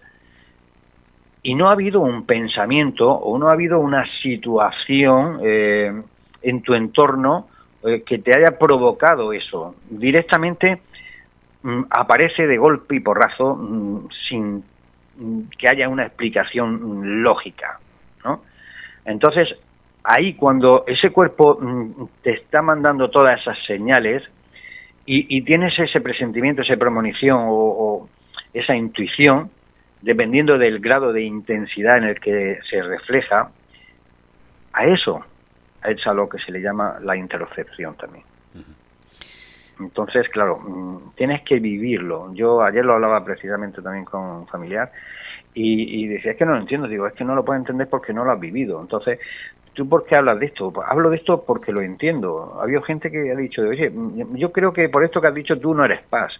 [1.43, 6.01] y no ha habido un pensamiento o no ha habido una situación eh,
[6.41, 7.47] en tu entorno
[8.05, 9.73] que te haya provocado eso.
[9.89, 10.81] Directamente
[11.63, 14.63] mm, aparece de golpe y porrazo mm, sin
[15.57, 17.79] que haya una explicación lógica,
[18.23, 18.43] ¿no?
[19.05, 19.49] Entonces,
[20.03, 24.23] ahí cuando ese cuerpo mm, te está mandando todas esas señales
[25.05, 28.07] y, tienes ese presentimiento, esa premonición o,
[28.53, 29.49] esa intuición,
[30.01, 33.51] dependiendo del grado de intensidad en el que se refleja,
[34.73, 35.23] a eso
[35.83, 38.23] es a lo que se le llama la interocepción también.
[39.79, 42.31] Entonces, claro, mm, tienes que vivirlo.
[42.33, 44.91] Yo ayer lo hablaba precisamente también con un familiar
[45.53, 46.87] y, decía, es que no lo entiendo.
[46.87, 48.79] Digo, es que no lo puedo entender porque no lo has vivido.
[48.79, 49.19] Entonces,
[49.73, 50.73] ¿tú por qué hablas de esto?
[50.85, 52.57] Hablo de esto porque lo entiendo.
[52.59, 53.91] Ha habido gente que ha dicho, oye,
[54.33, 56.31] yo creo que por esto que has dicho tú no eres paz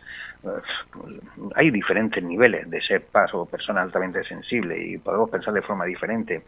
[1.56, 5.86] hay diferentes niveles de ser paz o persona altamente sensible y podemos pensar de forma
[5.86, 6.42] diferente.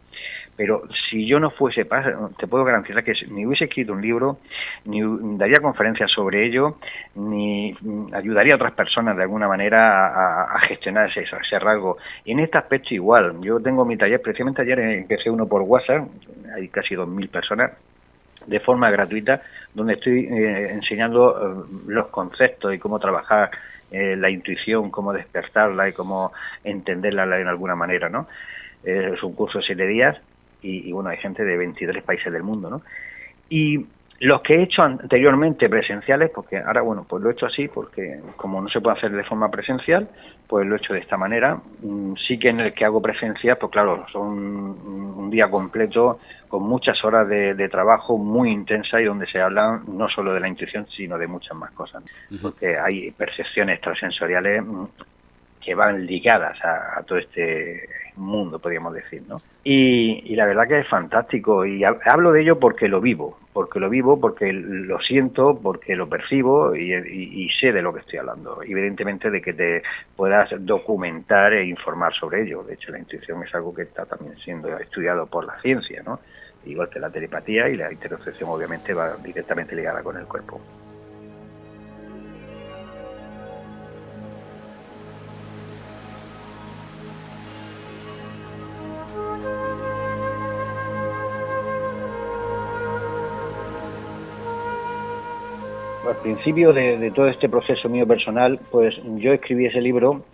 [0.56, 2.06] Pero si yo no fuese paz,
[2.38, 4.38] te puedo garantizar que ni hubiese escrito un libro,
[4.84, 5.00] ni
[5.36, 6.78] daría conferencias sobre ello,
[7.14, 7.74] ni
[8.12, 11.98] ayudaría a otras personas de alguna manera a, gestionar ese, ese rasgo.
[12.24, 13.40] Y en este aspecto igual.
[13.42, 16.08] Yo tengo mi taller, precisamente ayer empecé uno por WhatsApp,
[16.54, 17.72] hay casi 2.000 personas
[18.46, 23.50] de forma gratuita, donde estoy eh, enseñando eh, los conceptos y cómo trabajar
[23.90, 26.32] eh, la intuición, cómo despertarla y cómo
[26.62, 28.26] entenderla en alguna manera, ¿no?
[28.82, 30.14] es un curso de siete días
[30.60, 32.82] y, y, bueno, hay gente de 23 países del mundo, ¿no?
[33.48, 33.86] Y
[34.20, 38.20] los que he hecho anteriormente presenciales, porque ahora, bueno, pues lo he hecho así, porque
[38.36, 40.08] como no se puede hacer de forma presencial,
[40.46, 41.58] pues lo he hecho de esta manera.
[41.82, 46.62] Mm, sí que en el que hago presencial, pues claro, son un día completo con
[46.62, 50.86] muchas horas de, trabajo muy intensa y donde se habla no solo de la intuición,
[50.96, 52.04] sino de muchas más cosas.
[52.40, 54.84] Porque hay percepciones extrasensoriales mm,
[55.60, 59.38] que van ligadas a, todo este mundo, podríamos decir, ¿no?
[59.64, 63.88] Y, la verdad que es fantástico y hablo de ello porque lo vivo, porque lo
[63.88, 68.60] vivo, porque lo siento, porque lo percibo y, sé de lo que estoy hablando.
[68.62, 69.82] Evidentemente de que te
[70.16, 72.64] puedas documentar e informar sobre ello.
[72.64, 76.18] De hecho, la intuición es algo que está también siendo estudiado por la ciencia, ¿no?
[76.66, 80.60] Igual que la telepatía y la interocepción obviamente va directamente ligada con el cuerpo.
[96.08, 100.24] Al principio de, todo este proceso mío personal, pues yo escribí ese libro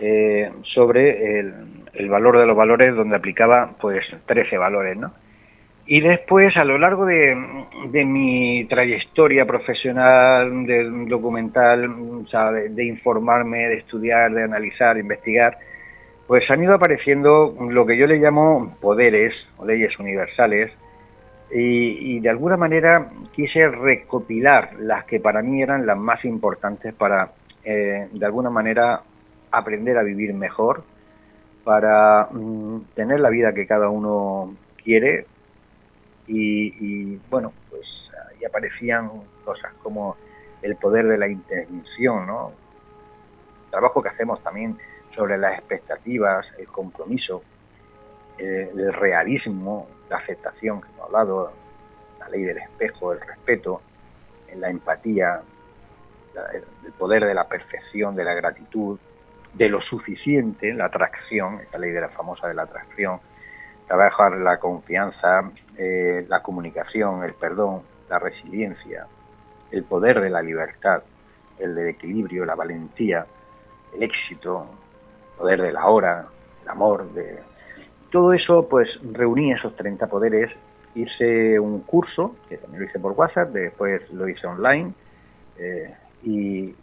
[0.00, 5.12] eh, sobre el, valor de los valores, donde aplicaba pues 13 valores, ¿no?
[5.84, 7.34] Y después, a lo largo de,
[8.04, 12.24] mi trayectoria profesional, de documental,
[12.70, 15.58] de, informarme, de estudiar, de analizar, de investigar,
[16.26, 20.70] pues han ido apareciendo lo que yo le llamo poderes o leyes universales,
[21.54, 27.32] y, de alguna manera quise recopilar las que para mí eran las más importantes para,
[27.64, 29.02] eh, de alguna manera,
[29.50, 30.82] aprender a vivir mejor,
[31.64, 35.26] para mm, tener la vida que cada uno quiere
[36.26, 37.82] y, bueno, pues
[38.30, 39.10] ahí aparecían
[39.44, 40.16] cosas como
[40.62, 42.52] el poder de la intención, ¿no?
[43.64, 44.78] El trabajo que hacemos también
[45.14, 47.42] sobre las expectativas, el compromiso,
[48.38, 51.52] eh, el realismo, la aceptación que hemos hablado,
[52.20, 53.80] la ley del espejo, el respeto,
[54.54, 55.40] la empatía,
[56.84, 58.98] el poder de la perfección, de la gratitud,
[59.54, 63.20] de lo suficiente, la atracción, esa ley de la famosa de la atracción,
[63.86, 69.06] trabajar la confianza, eh, la comunicación, el perdón, la resiliencia,
[69.70, 71.02] el poder de la libertad,
[71.58, 73.26] el del equilibrio, la valentía,
[73.94, 74.66] el éxito,
[75.32, 76.26] el poder de la hora,
[76.62, 77.40] el amor, de
[78.12, 80.52] todo eso pues reuní esos 30 poderes
[80.94, 84.92] hice un curso, que también lo hice por WhatsApp, después lo hice online
[85.58, 85.92] eh,
[86.22, 86.74] y,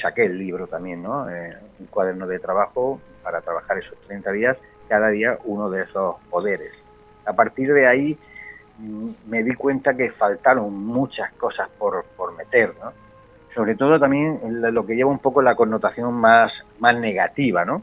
[0.00, 1.28] saqué el libro también, ¿no?
[1.28, 4.56] Eh, un cuaderno de trabajo para trabajar esos 30 días,
[4.88, 6.72] cada día uno de esos poderes.
[7.26, 8.18] A partir de ahí
[8.78, 12.92] mm, me di cuenta que faltaron muchas cosas por, por meter, ¿no?
[13.54, 14.38] Sobre todo también
[14.72, 17.82] lo que lleva un poco la connotación más, más negativa, ¿no?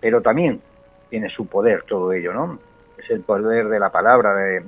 [0.00, 0.60] Pero también
[1.08, 2.58] tiene su poder todo ello, ¿no?
[2.96, 4.62] Es el poder de la palabra, de,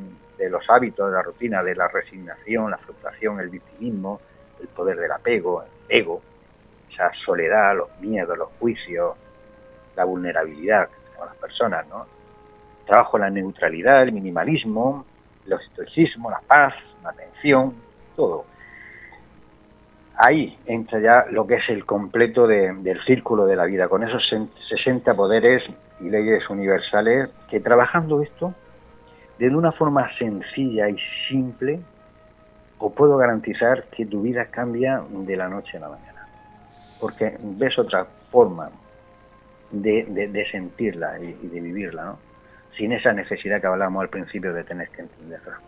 [0.48, 4.20] los hábitos, de la rutina, de la resignación, la frustración, el victimismo,
[4.60, 6.22] el poder del apego, el ego,
[6.90, 9.16] esa soledad, los miedos, los juicios,
[9.96, 12.06] la vulnerabilidad de las personas, ¿no?
[12.86, 15.04] Trabajo la neutralidad, el minimalismo,
[15.46, 17.74] el estoicismo, la paz, la atención,
[18.16, 18.46] todo.
[20.16, 24.22] Ahí entra ya lo que es el completo del círculo de la vida, con esos
[24.68, 25.62] 60 poderes
[26.00, 28.54] y leyes universales que trabajando esto
[29.38, 30.96] de una forma sencilla y
[31.28, 31.80] simple,
[32.78, 36.26] os puedo garantizar que tu vida cambia de la noche a la mañana.
[37.00, 38.70] Porque ves otra forma
[39.70, 42.16] de, sentirla y, de vivirla.
[42.76, 45.58] Sin esa necesidad que hablábamos al principio de tener que entenderla.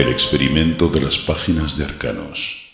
[0.00, 2.72] El experimento de las páginas de Arcanos.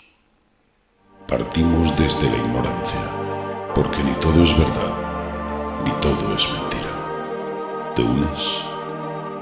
[1.26, 7.92] Partimos desde la ignorancia, porque ni todo es verdad, ni todo es mentira.
[7.96, 8.62] ¿Te unes?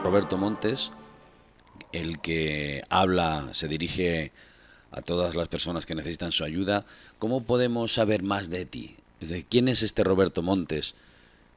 [0.03, 0.93] Roberto Montes,
[1.93, 4.33] el que habla, se dirige
[4.91, 6.87] a todas las personas que necesitan su ayuda.
[7.19, 8.97] ¿Cómo podemos saber más de ti?
[9.51, 10.95] ¿quién es este Roberto Montes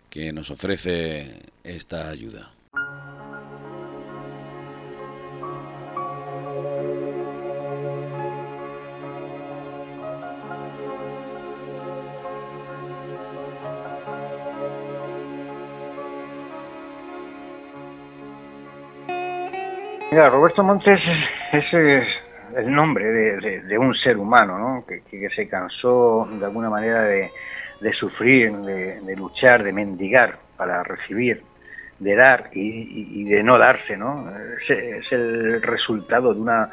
[0.10, 2.52] que nos ofrece esta ayuda?
[20.26, 21.00] Roberto Montes
[21.54, 21.74] es,
[22.56, 24.86] el nombre de, un ser humano, ¿no?
[24.86, 27.30] Que, se cansó de alguna manera de,
[27.94, 31.44] sufrir, de, luchar, de mendigar para recibir,
[32.00, 34.28] de dar y, de no darse, ¿no?
[34.68, 36.72] Es, el resultado de una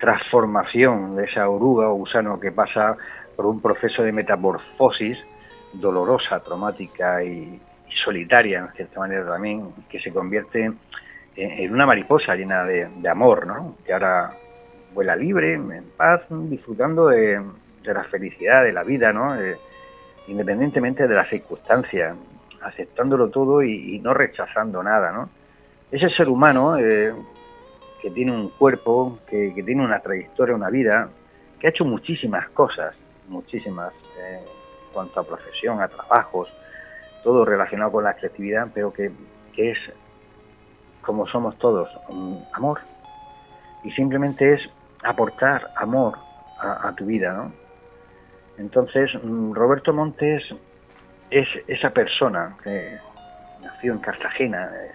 [0.00, 2.96] transformación de esa oruga o gusano que pasa
[3.36, 5.16] por un proceso de metamorfosis
[5.74, 10.72] dolorosa, traumática y, y solitaria, en cierta manera también, que se convierte
[11.42, 13.76] en una mariposa llena de, amor, ¿no?
[13.84, 14.32] Que ahora
[14.94, 17.40] vuela libre, en paz, disfrutando de,
[17.84, 19.36] la felicidad, de la vida, ¿no?
[20.26, 22.14] independientemente de las circunstancias,
[22.62, 25.30] aceptándolo todo y, no rechazando nada, ¿no?
[25.90, 27.12] Ese ser humano eh,
[28.00, 31.08] que tiene un cuerpo, que, tiene una trayectoria, una vida,
[31.58, 32.94] que ha hecho muchísimas cosas,
[33.28, 36.48] muchísimas, eh, en cuanto a profesión, a trabajos,
[37.24, 39.10] todo relacionado con la creatividad, pero que,
[39.52, 39.78] que es
[41.02, 41.88] como somos todos,
[42.52, 42.80] amor.
[43.82, 44.60] Y simplemente es
[45.02, 46.18] aportar amor
[46.60, 47.52] a, tu vida, ¿no?
[48.58, 50.42] Entonces, mm, Roberto Montes
[51.30, 52.98] es esa persona que
[53.62, 54.92] nació en Cartagena, eh,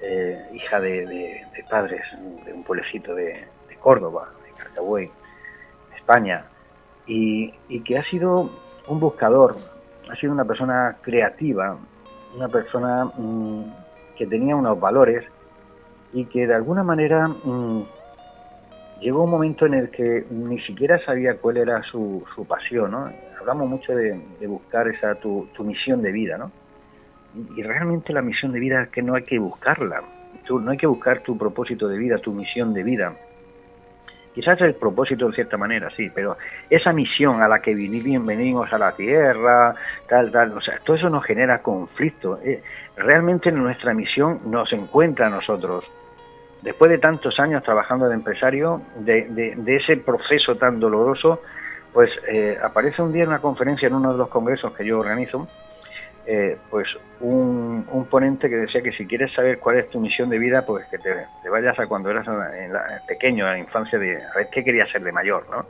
[0.00, 2.02] eh, hija de, padres
[2.44, 3.46] de un pueblecito de,
[3.80, 5.10] Córdoba, de Cartagüey,
[5.96, 6.44] España,
[7.06, 7.52] y,
[7.84, 8.50] que ha sido
[8.88, 9.56] un buscador,
[10.10, 11.78] ha sido una persona creativa,
[12.36, 13.62] una persona mm,
[14.16, 15.24] que tenía unos valores
[16.12, 17.82] y que de alguna manera mm,
[19.00, 23.10] llegó un momento en el que ni siquiera sabía cuál era su, su pasión, ¿no?
[23.40, 26.50] Hablamos mucho de, buscar esa tu, tu, misión de vida, ¿no?
[27.56, 30.02] Y, realmente la misión de vida es que no hay que buscarla,
[30.48, 33.14] no hay que buscar tu propósito de vida, tu misión de vida.
[34.34, 36.36] Quizás el propósito de cierta manera, sí, pero
[36.70, 39.74] esa misión a la que venimos a la Tierra,
[40.08, 42.38] tal, tal, o sea, todo eso nos genera conflicto.
[42.42, 42.62] Eh,
[42.96, 45.84] realmente nuestra misión nos encuentra a nosotros
[46.62, 51.40] después de tantos años trabajando de empresario, de, ese proceso tan doloroso,
[51.92, 54.98] pues eh, aparece un día en una conferencia en uno de los congresos que yo
[54.98, 55.48] organizo,
[56.26, 56.86] eh, pues
[57.20, 60.86] un, ponente que decía que si quieres saber cuál es tu misión de vida, pues
[60.90, 61.14] que te,
[61.48, 62.26] vayas a cuando eras
[63.06, 65.64] pequeño, en la infancia, de a ver qué querías ser de mayor, ¿no?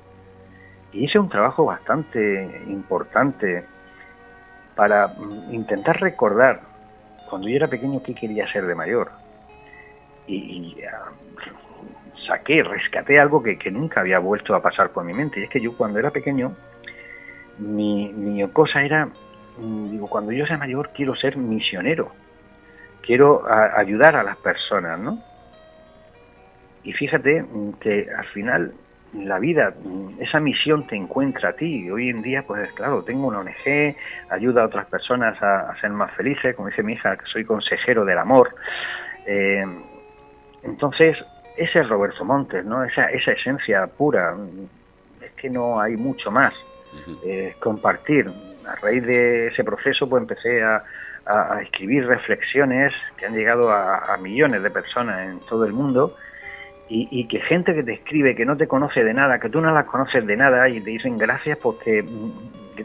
[0.92, 3.64] Y hice un trabajo bastante importante
[4.74, 5.12] para
[5.50, 6.60] intentar recordar
[7.28, 9.10] cuando yo era pequeño qué quería ser de mayor.
[10.28, 11.10] Y, ah,
[12.26, 15.40] saqué, rescaté algo que, nunca había vuelto a pasar por mi mente.
[15.40, 16.54] Y es que yo cuando era pequeño,
[17.58, 22.12] mi, mi cosa era, mm, digo, cuando yo sea mayor quiero ser misionero.
[23.02, 25.18] Quiero ayudar a las personas, ¿no?
[26.84, 28.74] Y fíjate mm, que al final
[29.14, 31.90] la vida, mm, esa misión te encuentra a ti.
[31.90, 33.96] Hoy en día, pues claro, tengo una ONG,
[34.30, 38.04] ayuda a otras personas a, ser más felices, como dice mi hija, que soy consejero
[38.04, 38.54] del amor.
[39.26, 39.64] Eh,
[40.62, 41.16] entonces,
[41.56, 42.84] ese es Roberto Montes, ¿no?
[42.84, 44.36] Esa, esa esencia pura,
[45.20, 46.54] es que no hay mucho más.
[47.24, 48.30] Eh, compartir.
[48.66, 50.82] A raíz de ese proceso, pues empecé a,
[51.62, 56.16] escribir reflexiones que han llegado a millones de personas en todo el mundo
[56.90, 59.72] y, que gente que te escribe, que no te conoce de nada, que tú no
[59.72, 62.80] las conoces de nada y te dicen gracias porque mm,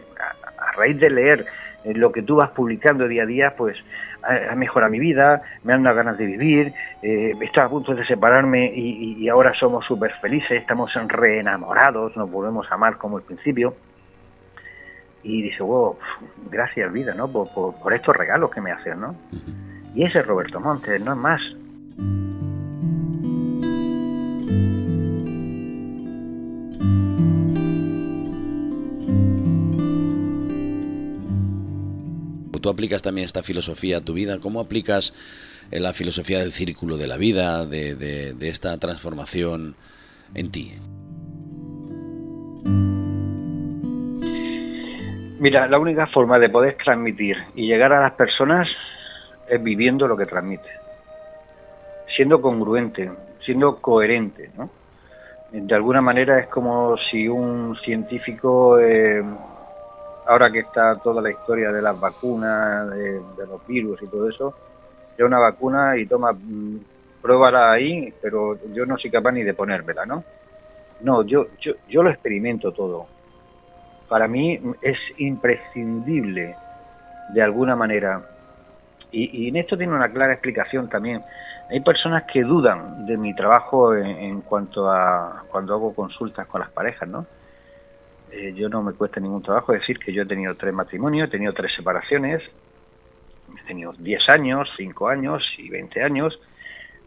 [0.58, 1.46] a, raíz de leer
[1.86, 3.78] lo que tú vas publicando día a día, pues
[4.24, 8.06] ha mejorado mi vida, me han dado ganas de vivir, eh, estaba a punto de
[8.06, 13.76] separarme y, ahora somos súper felices, estamos reenamorados, nos volvemos a amar como el principio.
[15.24, 15.98] Y dice, wow,
[16.52, 17.32] gracias vida, ¿no?
[17.32, 19.16] Por, por, estos regalos que me hacen, ¿no?
[19.96, 21.42] Y ese es Roberto Montes, no es más.
[32.74, 35.14] Aplicas también esta filosofía a tu vida, ¿cómo aplicas
[35.72, 39.76] eh, la filosofía del círculo de la vida, de, esta transformación
[40.36, 40.74] en ti?
[45.40, 48.68] Mira, la única forma de poder transmitir y llegar a las personas
[49.50, 50.70] es viviendo lo que transmite,
[52.16, 53.12] siendo congruente,
[53.46, 54.70] siendo coherente, ¿no?
[55.52, 59.24] De alguna manera es como si un científico eh,
[60.26, 64.54] ahora que está toda la historia de las vacunas, de, los virus y todo eso,
[65.18, 66.80] yo una vacuna y toma, mm,
[67.22, 70.24] pruébala ahí, pero yo no soy capaz ni de ponérmela, ¿no?
[71.02, 73.08] No, yo, yo, yo lo experimento todo.
[74.08, 76.56] Para mí es imprescindible,
[77.34, 78.22] de alguna manera,
[79.12, 81.24] y, en esto tiene una clara explicación también.
[81.70, 86.72] Hay personas que dudan de mi trabajo en cuanto a cuando hago consultas con las
[86.72, 87.26] parejas, ¿no?
[88.36, 91.32] Eh, yo no me cuesta ningún trabajo decir que yo he tenido tres matrimonios, he
[91.32, 92.42] tenido tres separaciones,
[93.56, 96.40] he tenido 10 años, 5 años y 20 años.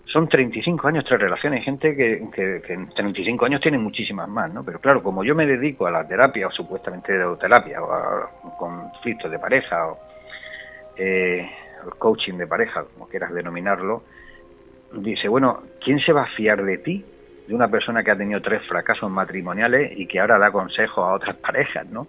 [0.04, 1.64] Son 35 años, tres relaciones.
[1.64, 4.64] Gente que, que, en 35 años tiene muchísimas más, ¿no?
[4.64, 8.30] Pero claro, como yo me dedico a la terapia, o supuestamente de terapia, o a
[8.56, 9.98] conflictos de pareja, o
[10.96, 11.50] eh,
[11.98, 14.04] coaching de pareja, como quieras denominarlo,
[14.92, 17.04] dice, bueno, ¿quién se va a fiar de ti
[17.46, 21.14] de una persona que ha tenido tres fracasos matrimoniales y que ahora da consejos a
[21.14, 22.06] otras parejas, ¿no?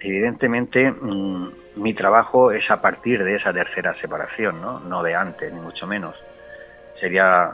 [0.00, 4.80] Evidentemente, mm, mi trabajo es a partir de esa tercera separación, ¿no?
[4.80, 6.16] No de antes, ni mucho menos.
[6.98, 7.50] Sería,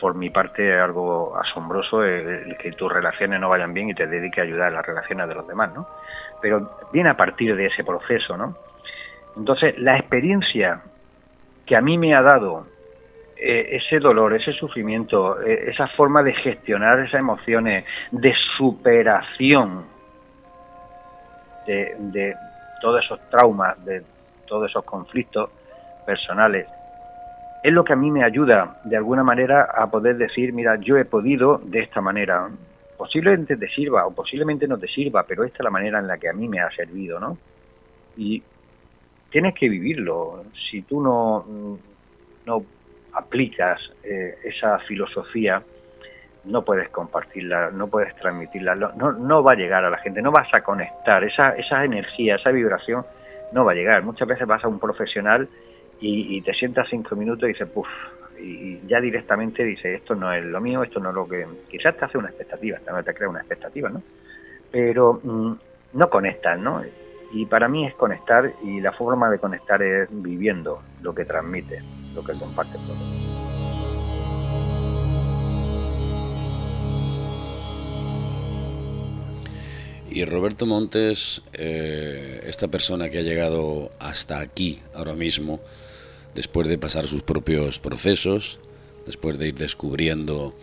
[0.00, 4.38] por mi parte, algo asombroso el, que tus relaciones no vayan bien y te dediques
[4.38, 5.88] a ayudar a las relaciones de los demás, ¿no?
[6.40, 8.56] Pero viene a partir de ese proceso, ¿no?
[9.36, 10.82] Entonces, la experiencia
[11.66, 12.66] que a mí me ha dado
[13.44, 19.82] eh, ese dolor, ese sufrimiento, eh, esa forma de gestionar esas emociones, de superación
[21.66, 22.36] de,
[22.80, 24.04] todos esos traumas, de
[24.46, 25.50] todos esos conflictos
[26.06, 26.68] personales,
[27.64, 30.96] es lo que a mí me ayuda de alguna manera a poder decir, mira, yo
[30.96, 32.48] he podido de esta manera.
[32.96, 36.16] Posiblemente te sirva o posiblemente no te sirva, pero esta es la manera en la
[36.16, 37.36] que a mí me ha servido, ¿no?
[38.16, 38.40] Y
[39.30, 40.44] tienes que vivirlo.
[40.70, 41.78] Si tú no
[43.12, 45.62] aplicas eh, esa filosofía,
[46.44, 50.32] no puedes compartirla, no puedes transmitirla, no, no va a llegar a la gente, no
[50.32, 53.04] vas a conectar, esa, esa energía, esa vibración
[53.52, 54.02] no va a llegar.
[54.02, 55.48] Muchas veces vas a un profesional
[56.00, 57.86] y, te sientas cinco minutos y dices, puff,
[58.40, 61.46] y, ya directamente dice, esto no es lo mío, esto no es lo que...
[61.70, 64.02] Quizás te hace una expectativa, te crea una expectativa, ¿no?
[64.72, 65.52] Pero mm,
[65.92, 66.82] no conectas, ¿no?
[67.32, 71.78] Y para mí es conectar y la forma de conectar es viviendo lo que transmite
[72.14, 72.78] lo que comparte
[80.10, 85.58] Y Roberto Montes, eh, esta persona que ha llegado hasta aquí ahora mismo,
[86.34, 88.58] después de pasar sus propios procesos,
[89.06, 90.54] después de ir descubriendo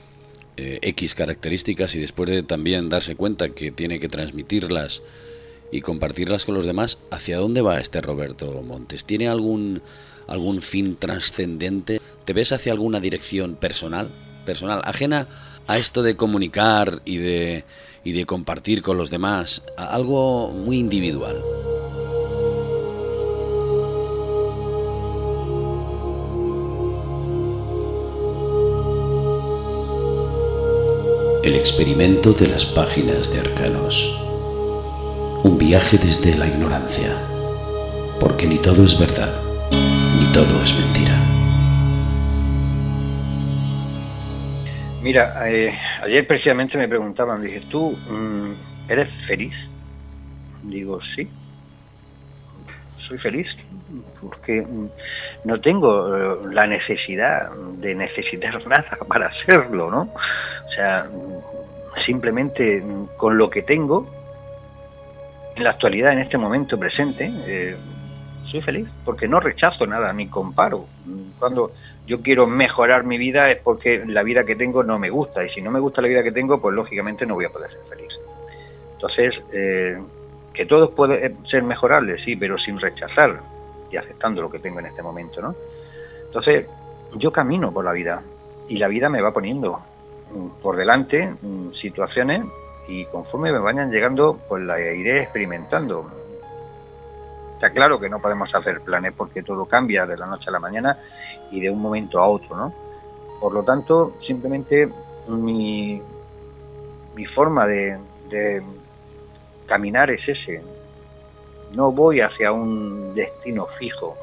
[0.55, 5.01] eh, X características y después de también darse cuenta que tiene que transmitirlas
[5.71, 9.05] y compartirlas con los demás, ¿hacia dónde va este Roberto Montes?
[9.05, 9.81] ¿Tiene algún
[10.27, 11.99] algún fin trascendente?
[12.25, 14.09] ¿Te ves hacia alguna dirección personal,
[14.45, 15.27] personal, ajena
[15.69, 17.63] a esto de comunicar y de,
[18.03, 21.39] y de compartir con los demás, algo muy individual.
[31.43, 34.28] El experimento de las páginas de Arcanos.
[35.41, 37.15] Un viaje desde la ignorancia,
[38.19, 39.33] porque ni todo es verdad,
[40.19, 41.15] ni todo es mentira.
[45.01, 45.73] Mira, eh,
[46.03, 49.53] ayer precisamente me preguntaban, dije, ¿tú mm, eres feliz?
[50.63, 51.25] Digo, sí,
[53.07, 53.47] soy feliz,
[54.21, 54.89] porque mm,
[55.45, 60.01] no tengo eh, la necesidad de necesitar nada para hacerlo, ¿no?
[60.01, 62.83] O sea, mm, simplemente
[63.15, 64.18] con lo que tengo,
[65.59, 67.75] en la actualidad, en este momento presente, eh,
[68.45, 70.85] soy feliz, porque no rechazo nada, ni comparo.
[71.37, 71.73] Cuando
[72.07, 75.49] yo quiero mejorar mi vida es porque la vida que tengo no me gusta, y
[75.49, 77.81] si no me gusta la vida que tengo, pues lógicamente no voy a poder ser
[77.89, 78.09] feliz.
[78.93, 80.01] Entonces, eh,
[80.53, 83.39] que todo puede ser mejorable, sí, pero sin rechazar
[83.91, 85.55] y aceptando lo que tengo en este momento, ¿no?
[86.25, 86.67] Entonces,
[87.15, 88.21] yo camino por la vida
[88.69, 89.79] y la vida me va poniendo
[90.33, 92.43] mm, por delante mm, situaciones
[92.89, 96.09] y conforme me vayan llegando, pues la iré experimentando.
[97.53, 100.59] Está claro que no podemos hacer planes porque todo cambia de la noche a la
[100.59, 100.97] mañana
[101.51, 102.73] y de un momento a otro, ¿no?
[103.39, 104.89] Por lo tanto, simplemente
[105.27, 106.01] mi,
[107.15, 107.99] mi forma de,
[109.67, 110.63] caminar es ese.
[111.73, 114.17] No voy hacia un destino fijo,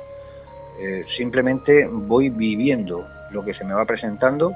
[0.80, 4.52] eh, simplemente voy viviendo lo que se me va presentando.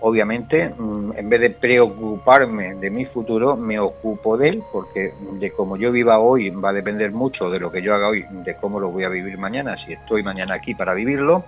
[0.00, 5.50] Obviamente, mm, en vez de preocuparme de mi futuro, me ocupo de él, porque de
[5.52, 8.56] cómo yo viva hoy va a depender mucho de lo que yo haga hoy, de
[8.56, 11.44] cómo lo voy a vivir mañana, si estoy mañana aquí para vivirlo.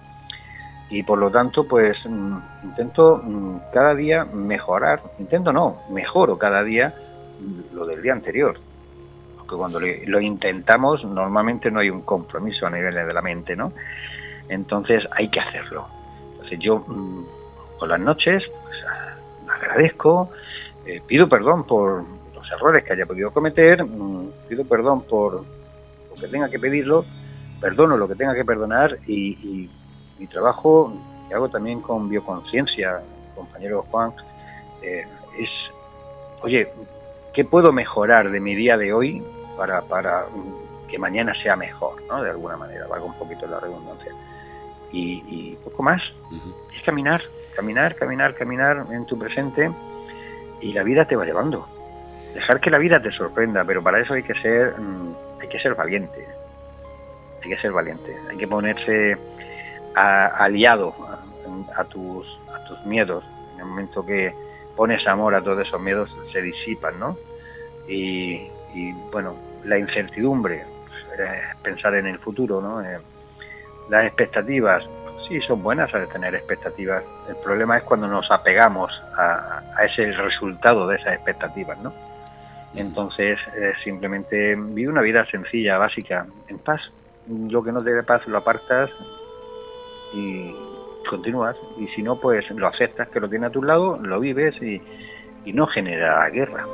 [0.91, 6.63] Y por lo tanto, pues mm, intento mm, cada día mejorar, intento no, mejoro cada
[6.65, 6.95] día
[7.75, 8.59] lo del día anterior.
[9.37, 13.73] Porque cuando lo intentamos, normalmente no hay un compromiso a nivel de la mente, ¿no?
[14.49, 15.87] Entonces hay que hacerlo.
[16.33, 16.85] Entonces yo
[17.79, 18.85] por las noches pues,
[19.49, 20.31] agradezco,
[20.87, 22.05] eh, pido perdón por
[22.35, 27.05] los errores que haya podido cometer, mm, pido perdón por lo que tenga que pedirlo,
[27.61, 29.69] perdono lo que tenga que perdonar y,
[30.19, 30.93] mi trabajo
[31.29, 33.01] que hago también con bioconciencia,
[33.37, 34.13] compañero Juan,
[34.83, 35.07] eh,
[35.39, 35.49] es,
[36.43, 36.69] oye,
[37.33, 39.23] ¿qué puedo mejorar de mi día de hoy
[39.57, 40.25] para, para
[40.89, 42.21] que mañana sea mejor, ¿no?
[42.23, 44.13] De alguna manera, valga un poquito la redundancia.
[44.91, 46.01] Y, poco más,
[46.75, 47.21] es caminar,
[47.59, 49.69] caminar, caminar, caminar en tu presente
[50.61, 51.67] y la vida te va llevando.
[52.33, 55.59] Dejar que la vida te sorprenda, pero para eso hay que ser, mm, hay que
[55.59, 56.25] ser valiente.
[57.43, 59.17] Hay que ser valiente, hay que ponerse
[59.97, 60.95] aliado
[61.75, 63.25] a, tus, a tus miedos.
[63.55, 64.33] En el momento que
[64.77, 67.17] pones amor a todos esos miedos, se disipan, ¿no?
[67.89, 68.49] y,
[69.11, 69.35] bueno,
[69.65, 70.63] la incertidumbre,
[71.19, 72.83] eh, pensar en el futuro, ¿no?
[72.83, 72.99] Eh,
[73.89, 74.85] las expectativas,
[75.29, 77.05] sí, son buenas a tener expectativas.
[77.29, 81.93] El problema es cuando nos apegamos a, ese resultado de esas expectativas, ¿no?
[82.75, 86.81] Entonces, eh, simplemente vive una vida sencilla, básica, en paz.
[87.29, 88.91] Lo que no te dé paz lo apartas
[90.13, 90.55] y
[91.09, 91.57] continúas.
[91.79, 94.81] Y si no, pues lo aceptas que lo tiene a tu lado, lo vives y,
[95.45, 96.67] y no genera guerra.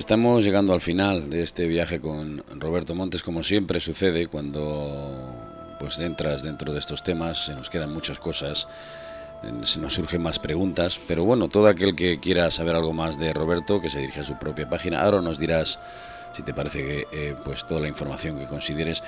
[0.00, 6.00] Estamos llegando al final de este viaje con Roberto Montes, como siempre sucede cuando pues
[6.00, 8.66] entras dentro de estos temas, se nos quedan muchas cosas,
[9.62, 13.34] se nos surgen más preguntas, pero bueno, todo aquel que quiera saber algo más de
[13.34, 15.78] Roberto, que se dirige a su propia página, ahora nos dirás
[16.32, 19.02] si te parece que eh, pues toda la información que consideres.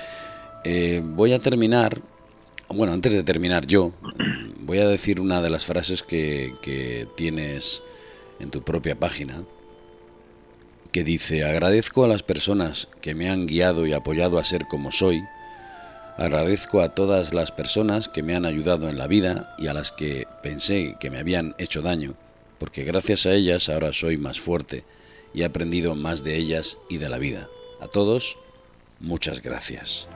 [0.63, 2.01] Eh, voy a terminar,
[2.69, 3.93] bueno, antes de terminar yo,
[4.59, 7.81] voy a decir una de las frases que, que tienes
[8.39, 9.43] en tu propia página,
[10.93, 14.91] que dice, agradezco a las personas que me han guiado y apoyado a ser como
[14.91, 15.23] soy,
[16.17, 19.91] agradezco a todas las personas que me han ayudado en la vida y a las
[19.91, 22.13] que pensé que me habían hecho daño,
[22.59, 24.83] porque gracias a ellas ahora soy más fuerte
[25.33, 27.49] y he aprendido más de ellas y de la vida.
[27.81, 28.37] A todos,
[28.99, 30.07] muchas gracias.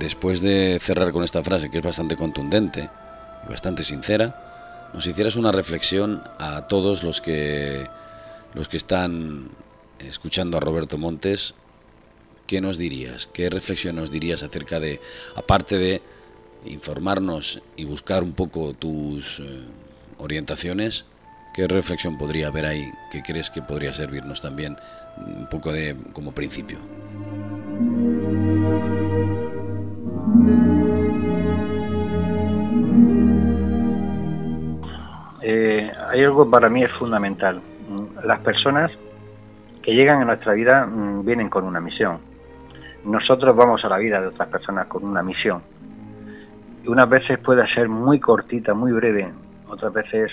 [0.00, 2.90] Después de cerrar con esta frase que es bastante contundente,
[3.48, 7.86] bastante sincera, nos hicieras una reflexión a todos los que
[8.54, 9.50] los que están
[9.98, 11.54] escuchando a Roberto Montes,
[12.46, 13.26] ¿qué nos dirías?
[13.26, 15.00] ¿Qué reflexión nos dirías acerca de,
[15.36, 16.02] aparte de
[16.64, 19.60] informarnos y buscar un poco tus eh,
[20.16, 21.04] orientaciones,
[21.58, 24.76] ¿Qué reflexión podría haber ahí que crees que podría servirnos también
[25.16, 26.78] un poco de como principio?
[35.50, 37.62] Eh, hay algo para mí es fundamental.
[38.22, 38.90] Las personas
[39.82, 42.18] que llegan a nuestra vida mm, vienen con una misión.
[43.02, 45.62] Nosotros vamos a la vida de otras personas con una misión.
[46.84, 49.32] Y unas veces puede ser muy cortita, muy breve,
[49.70, 50.30] otras veces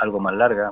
[0.00, 0.70] algo más larga,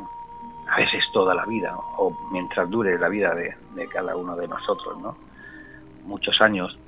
[0.69, 3.55] a veces toda la vida, o mientras dure la vida de,
[3.91, 5.17] cada uno de nosotros, ¿no?
[6.05, 6.79] Muchos años.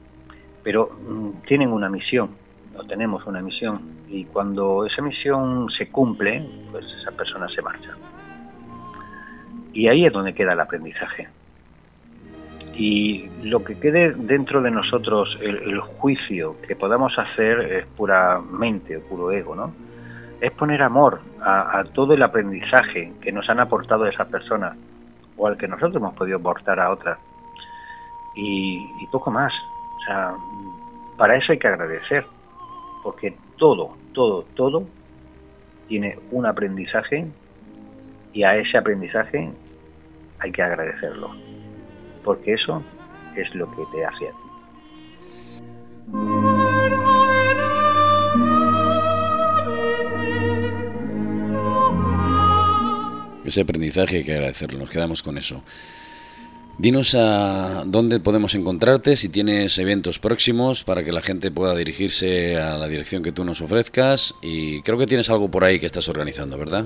[0.63, 2.29] Pero mm, tienen una misión,
[2.79, 7.91] o tenemos una misión, y cuando esa misión se cumple, pues esa persona se marcha.
[9.73, 11.29] Y ahí es donde queda el aprendizaje
[12.79, 19.33] y lo que quede dentro de nosotros, el, juicio que podamos hacer es puramente, puro
[19.33, 19.73] ego, ¿no?
[20.41, 24.77] Es poner amor a, todo el aprendizaje que nos han aportado esas personas
[25.37, 27.19] o al que nosotros hemos podido aportar a otras.
[28.37, 29.53] Y, y poco más.
[29.97, 30.35] O sea,
[31.17, 32.25] para eso hay que agradecer,
[33.09, 34.87] porque todo, todo, todo
[35.89, 37.27] tiene un aprendizaje
[38.35, 39.51] y a ese aprendizaje
[40.41, 41.31] hay que agradecerlo
[42.23, 42.83] porque eso
[43.35, 44.37] es lo que te hace a ti.
[53.47, 55.63] Ese aprendizaje hay que agradecerlo, nos quedamos con eso.
[56.79, 62.57] Dinos a dónde podemos encontrarte, si tienes eventos próximos para que la gente pueda dirigirse
[62.57, 65.87] a la dirección que tú nos ofrezcas y creo que tienes algo por ahí que
[65.87, 66.85] estás organizando, ¿verdad?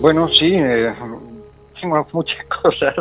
[0.00, 0.94] Bueno, sí, eh,
[2.12, 2.94] muchas cosas,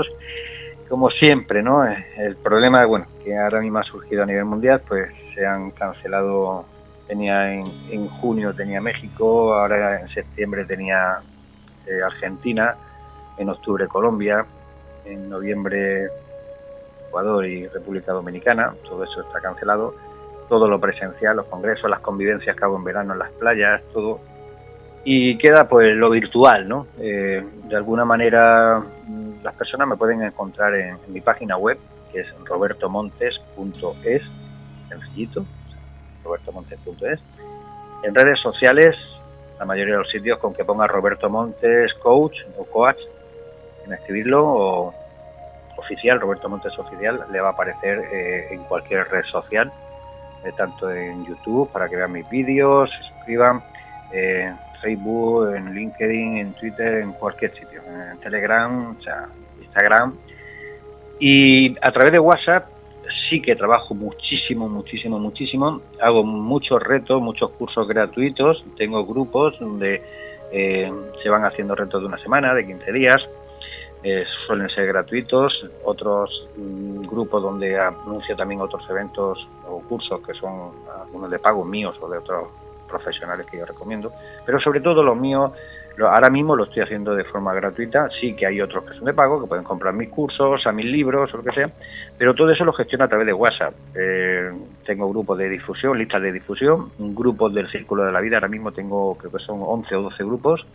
[0.89, 1.85] como siempre, ¿no?
[1.85, 6.65] El problema, bueno, que ahora mismo ha surgido a nivel mundial, pues se han cancelado,
[7.07, 11.19] tenía en, en junio tenía México, ahora en septiembre tenía
[12.03, 12.75] Argentina,
[13.37, 14.45] en octubre Colombia,
[15.05, 16.09] en noviembre
[17.07, 19.95] Ecuador y República Dominicana, todo eso está cancelado,
[20.47, 24.19] todo lo presencial, los congresos, las convivencias que hago en verano en las playas, todo
[25.03, 26.87] y queda pues lo virtual, ¿no?
[26.99, 31.77] Eh, de alguna manera mm, las personas me pueden encontrar en, mi página web,
[32.11, 34.23] que es robertomontes.es,
[34.89, 35.45] sencillito,
[36.23, 37.19] robertomontes.es.
[38.03, 38.95] En redes sociales,
[39.59, 42.97] la mayoría de los sitios con que ponga Roberto Montes Coach o Coach,
[43.85, 44.93] en escribirlo, o
[45.77, 49.71] oficial, Roberto Montes Oficial, le va a aparecer eh, en cualquier red social,
[50.43, 53.61] eh, tanto en YouTube, para que vean mis vídeos, se suscriban.
[54.11, 54.51] Eh,
[54.81, 59.27] Facebook, en LinkedIn, en Twitter, en cualquier sitio, en Telegram, o sea,
[59.61, 60.15] Instagram.
[61.19, 62.65] Y a través de WhatsApp
[63.29, 65.81] sí que trabajo muchísimo, muchísimo, muchísimo.
[66.01, 68.63] Hago muchos retos, muchos cursos gratuitos.
[68.77, 70.01] Tengo grupos donde
[70.51, 73.17] eh, se van haciendo retos de una semana, de 15 días.
[74.03, 75.53] Eh, suelen ser gratuitos.
[75.83, 80.71] Otros mm, grupos donde anuncio también otros eventos o cursos que son
[81.01, 82.49] algunos de pago míos o de otros
[82.89, 84.11] profesionales que yo recomiendo,
[84.45, 85.51] pero sobre todo los míos,
[86.07, 89.13] ahora mismo lo estoy haciendo de forma gratuita, sí que hay otros que son de
[89.13, 91.69] pago, que pueden comprar mis cursos, a mis libros o lo que sea,
[92.17, 93.73] pero todo eso lo gestiono a través de WhatsApp.
[93.95, 94.51] Eh,
[94.85, 98.71] tengo grupos de difusión, listas de difusión, grupos del Círculo de la Vida, ahora mismo
[98.71, 100.65] tengo, creo que son 11 o 12 grupos,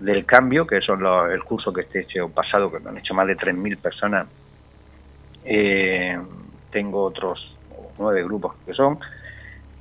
[0.00, 3.26] del cambio, que son el curso que este hecho pasado, que me han hecho más
[3.26, 4.26] de 3.000 personas.
[5.44, 6.18] Eh,
[6.70, 7.54] tengo otros
[7.98, 8.98] nueve grupos que son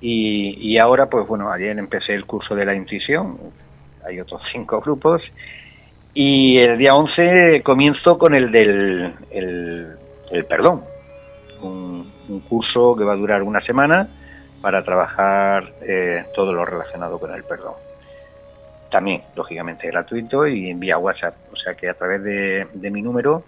[0.06, 3.38] y, ahora, pues bueno, ayer empecé el curso de la incisión,
[4.06, 5.22] hay otros cinco grupos,
[6.14, 10.84] y el día 11 comienzo con el del el, perdón,
[11.62, 12.12] un,
[12.48, 14.08] curso que va a durar una semana
[14.62, 17.74] para trabajar eh, todo lo relacionado con el perdón.
[18.90, 23.44] También, lógicamente, gratuito y vía WhatsApp, o sea que a través de, de mi número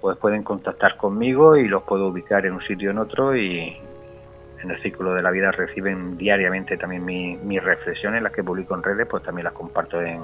[0.00, 3.76] pues pueden contactar conmigo y los puedo ubicar en un sitio o en otro y,
[4.62, 8.82] en el círculo de la vida reciben diariamente también mis reflexiones, las que publico en
[8.82, 10.20] redes, pues también las comparto en,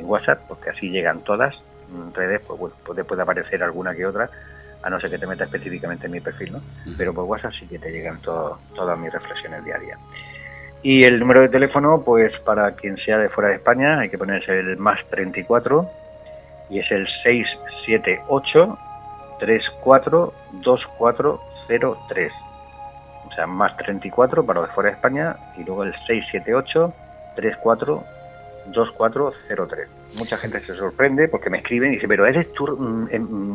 [0.00, 1.54] WhatsApp, porque así llegan todas.
[1.88, 4.28] En redes, pues bueno, pues puede aparecer alguna que otra,
[4.82, 6.58] a no ser que te meta específicamente en mi perfil, ¿no?
[6.98, 9.98] Pero por WhatsApp sí que te llegan todas mis reflexiones diarias.
[10.82, 14.18] Y el número de teléfono, pues para quien sea de fuera de España, hay que
[14.18, 15.88] ponerse el más 34
[16.70, 18.78] y es el 678
[19.38, 22.32] 34 2403
[23.34, 26.94] o sea, más 34 para los de fuera de España y luego el 678
[27.34, 28.04] 34
[28.66, 29.88] 2403.
[30.16, 33.08] Mucha gente se sorprende porque me escriben y dice, pero ¿eres tú mm,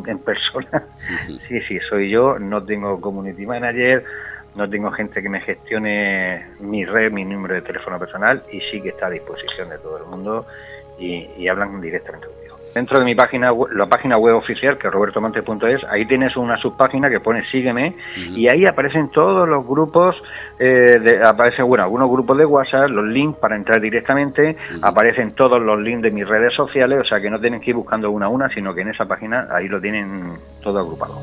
[0.05, 0.83] en, persona?
[1.47, 4.03] sí, sí, soy yo, no tengo community manager,
[4.55, 8.81] no tengo gente que me gestione mi red, mi número de teléfono personal y sí
[8.81, 10.45] que está a disposición de todo el mundo
[10.99, 12.27] y, y hablan directamente.
[12.79, 17.09] Dentro de mi página, la página web oficial, que es robertomonte.es, ahí tienes una subpágina
[17.09, 20.15] que pone sígueme y ahí aparecen todos los grupos,
[20.57, 25.61] eh, de, aparecen, bueno, algunos grupos de WhatsApp, los links para entrar directamente, aparecen todos
[25.61, 28.27] los links de mis redes sociales, o sea que no tienen que ir buscando una
[28.27, 31.15] a una, sino que en esa página ahí lo tienen todo agrupado.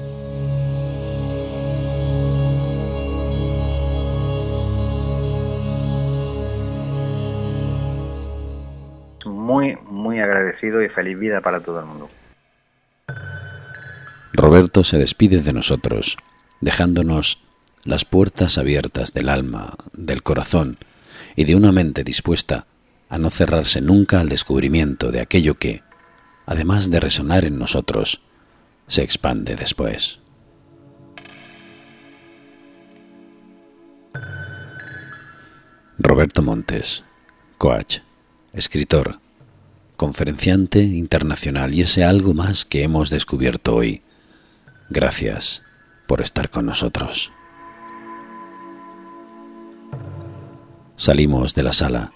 [9.46, 12.08] muy, muy agradecido y feliz vida para todo el mundo.
[14.32, 16.16] Roberto se despide de nosotros,
[16.60, 17.42] dejándonos
[17.84, 20.78] las puertas abiertas del alma, del corazón
[21.34, 22.66] y de una mente dispuesta
[23.08, 25.82] a no cerrarse nunca al descubrimiento de aquello que,
[26.46, 28.22] además de resonar en nosotros,
[28.86, 30.20] se expande después.
[35.98, 37.02] Roberto Montes,
[37.58, 37.98] coach,
[38.52, 39.18] escritor,
[39.96, 44.02] conferenciante internacional y ese algo más que hemos descubierto hoy.
[44.90, 45.62] Gracias
[46.06, 47.32] por estar con nosotros.
[50.96, 52.12] Salimos de la sala.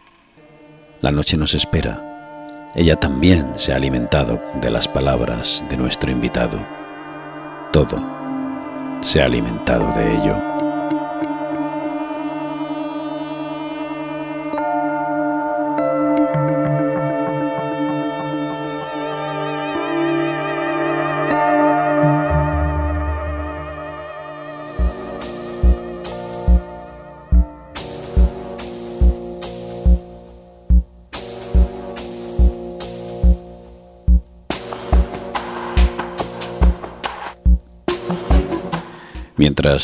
[1.01, 2.68] La noche nos espera.
[2.74, 6.64] Ella también se ha alimentado de las palabras de nuestro invitado.
[7.72, 8.01] Todo
[9.01, 10.49] se ha alimentado de ello.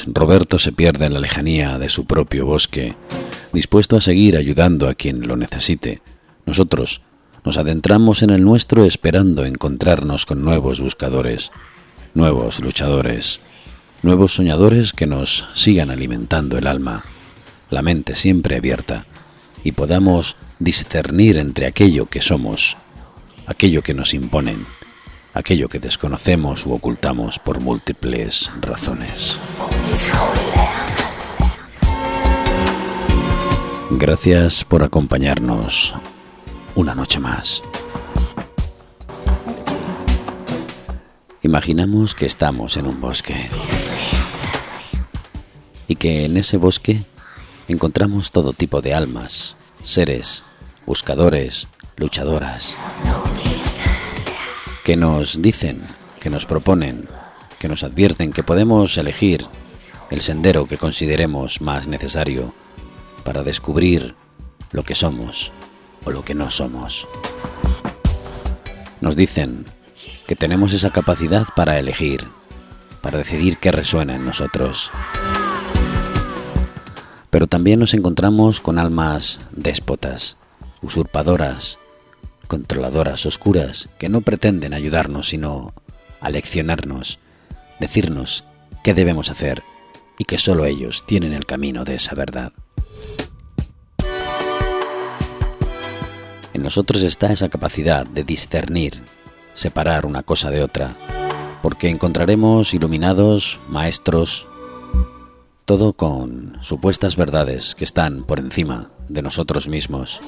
[0.07, 2.95] Roberto se pierde en la lejanía de su propio bosque,
[3.53, 6.03] dispuesto a seguir ayudando a quien lo necesite,
[6.45, 7.03] nosotros
[7.45, 11.53] nos adentramos en el nuestro esperando encontrarnos con nuevos buscadores,
[12.14, 13.41] nuevos luchadores,
[14.03, 17.05] nuevos soñadores que nos sigan alimentando el alma,
[17.70, 19.07] la mente siempre abierta,
[19.62, 22.76] y podamos discernir entre aquello que somos,
[23.47, 24.66] aquello que nos imponen,
[25.37, 29.39] aquello que desconocemos u ocultamos por múltiples razones.
[33.91, 35.95] Gracias por acompañarnos
[36.74, 37.62] una noche más.
[41.43, 43.37] Imaginamos que estamos en un bosque
[45.87, 47.05] y que en ese bosque
[47.68, 50.45] encontramos todo tipo de almas, seres,
[50.87, 51.68] buscadores,
[51.99, 52.74] luchadoras
[54.87, 55.82] que nos dicen,
[56.20, 57.09] que nos proponen,
[57.59, 59.45] que nos advierten que podemos elegir
[60.12, 62.55] el sendero que consideremos más necesario
[63.24, 64.14] para descubrir
[64.70, 65.51] lo que somos
[66.05, 67.09] o lo que no somos.
[69.01, 69.64] Nos dicen
[70.28, 72.24] que tenemos esa capacidad para elegir,
[73.01, 74.93] para decidir qué resuena en nosotros.
[77.30, 80.37] Pero también nos encontramos con almas déspotas,
[80.80, 81.80] usurpadoras,
[82.47, 85.74] controladoras oscuras que no pretenden ayudarnos sino
[86.20, 87.18] aleccionarnos,
[87.80, 88.44] decirnos
[88.82, 89.62] qué debemos hacer
[90.18, 92.53] y que solo ellos tienen el camino de esa verdad.
[96.55, 99.03] En nosotros está esa capacidad de discernir,
[99.53, 100.97] separar una cosa de otra,
[101.62, 104.49] porque encontraremos iluminados, maestros,
[105.66, 110.20] todo con supuestas verdades que están por encima de nosotros mismos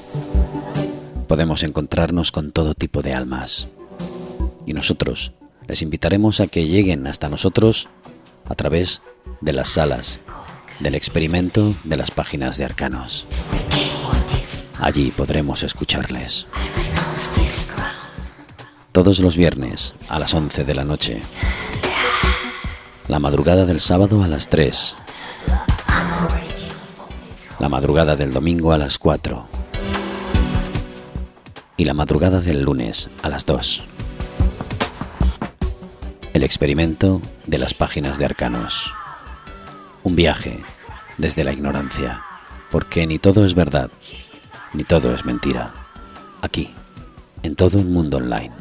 [1.29, 3.67] podemos encontrarnos con todo tipo de almas.
[4.65, 5.31] Y nosotros
[5.67, 7.87] les invitaremos a que lleguen hasta nosotros
[8.49, 9.03] a través
[9.39, 10.19] de las salas
[10.79, 13.27] del experimento de las páginas de arcanos.
[14.79, 16.47] Allí podremos escucharles.
[18.91, 21.21] Todos los viernes a las 11 de la noche.
[23.07, 24.95] La madrugada del sábado a las 3.
[27.59, 29.58] La madrugada del domingo a las 4
[31.79, 33.83] y la madrugada del lunes a las 2.
[36.33, 38.93] El experimento de las páginas de arcanos.
[40.03, 40.59] Un viaje
[41.17, 42.21] desde la ignorancia,
[42.69, 43.89] porque ni todo es verdad,
[44.73, 45.73] ni todo es mentira.
[46.41, 46.73] Aquí,
[47.43, 48.51] en todo un mundo online.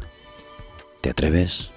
[1.00, 1.72] ¿Te atreves?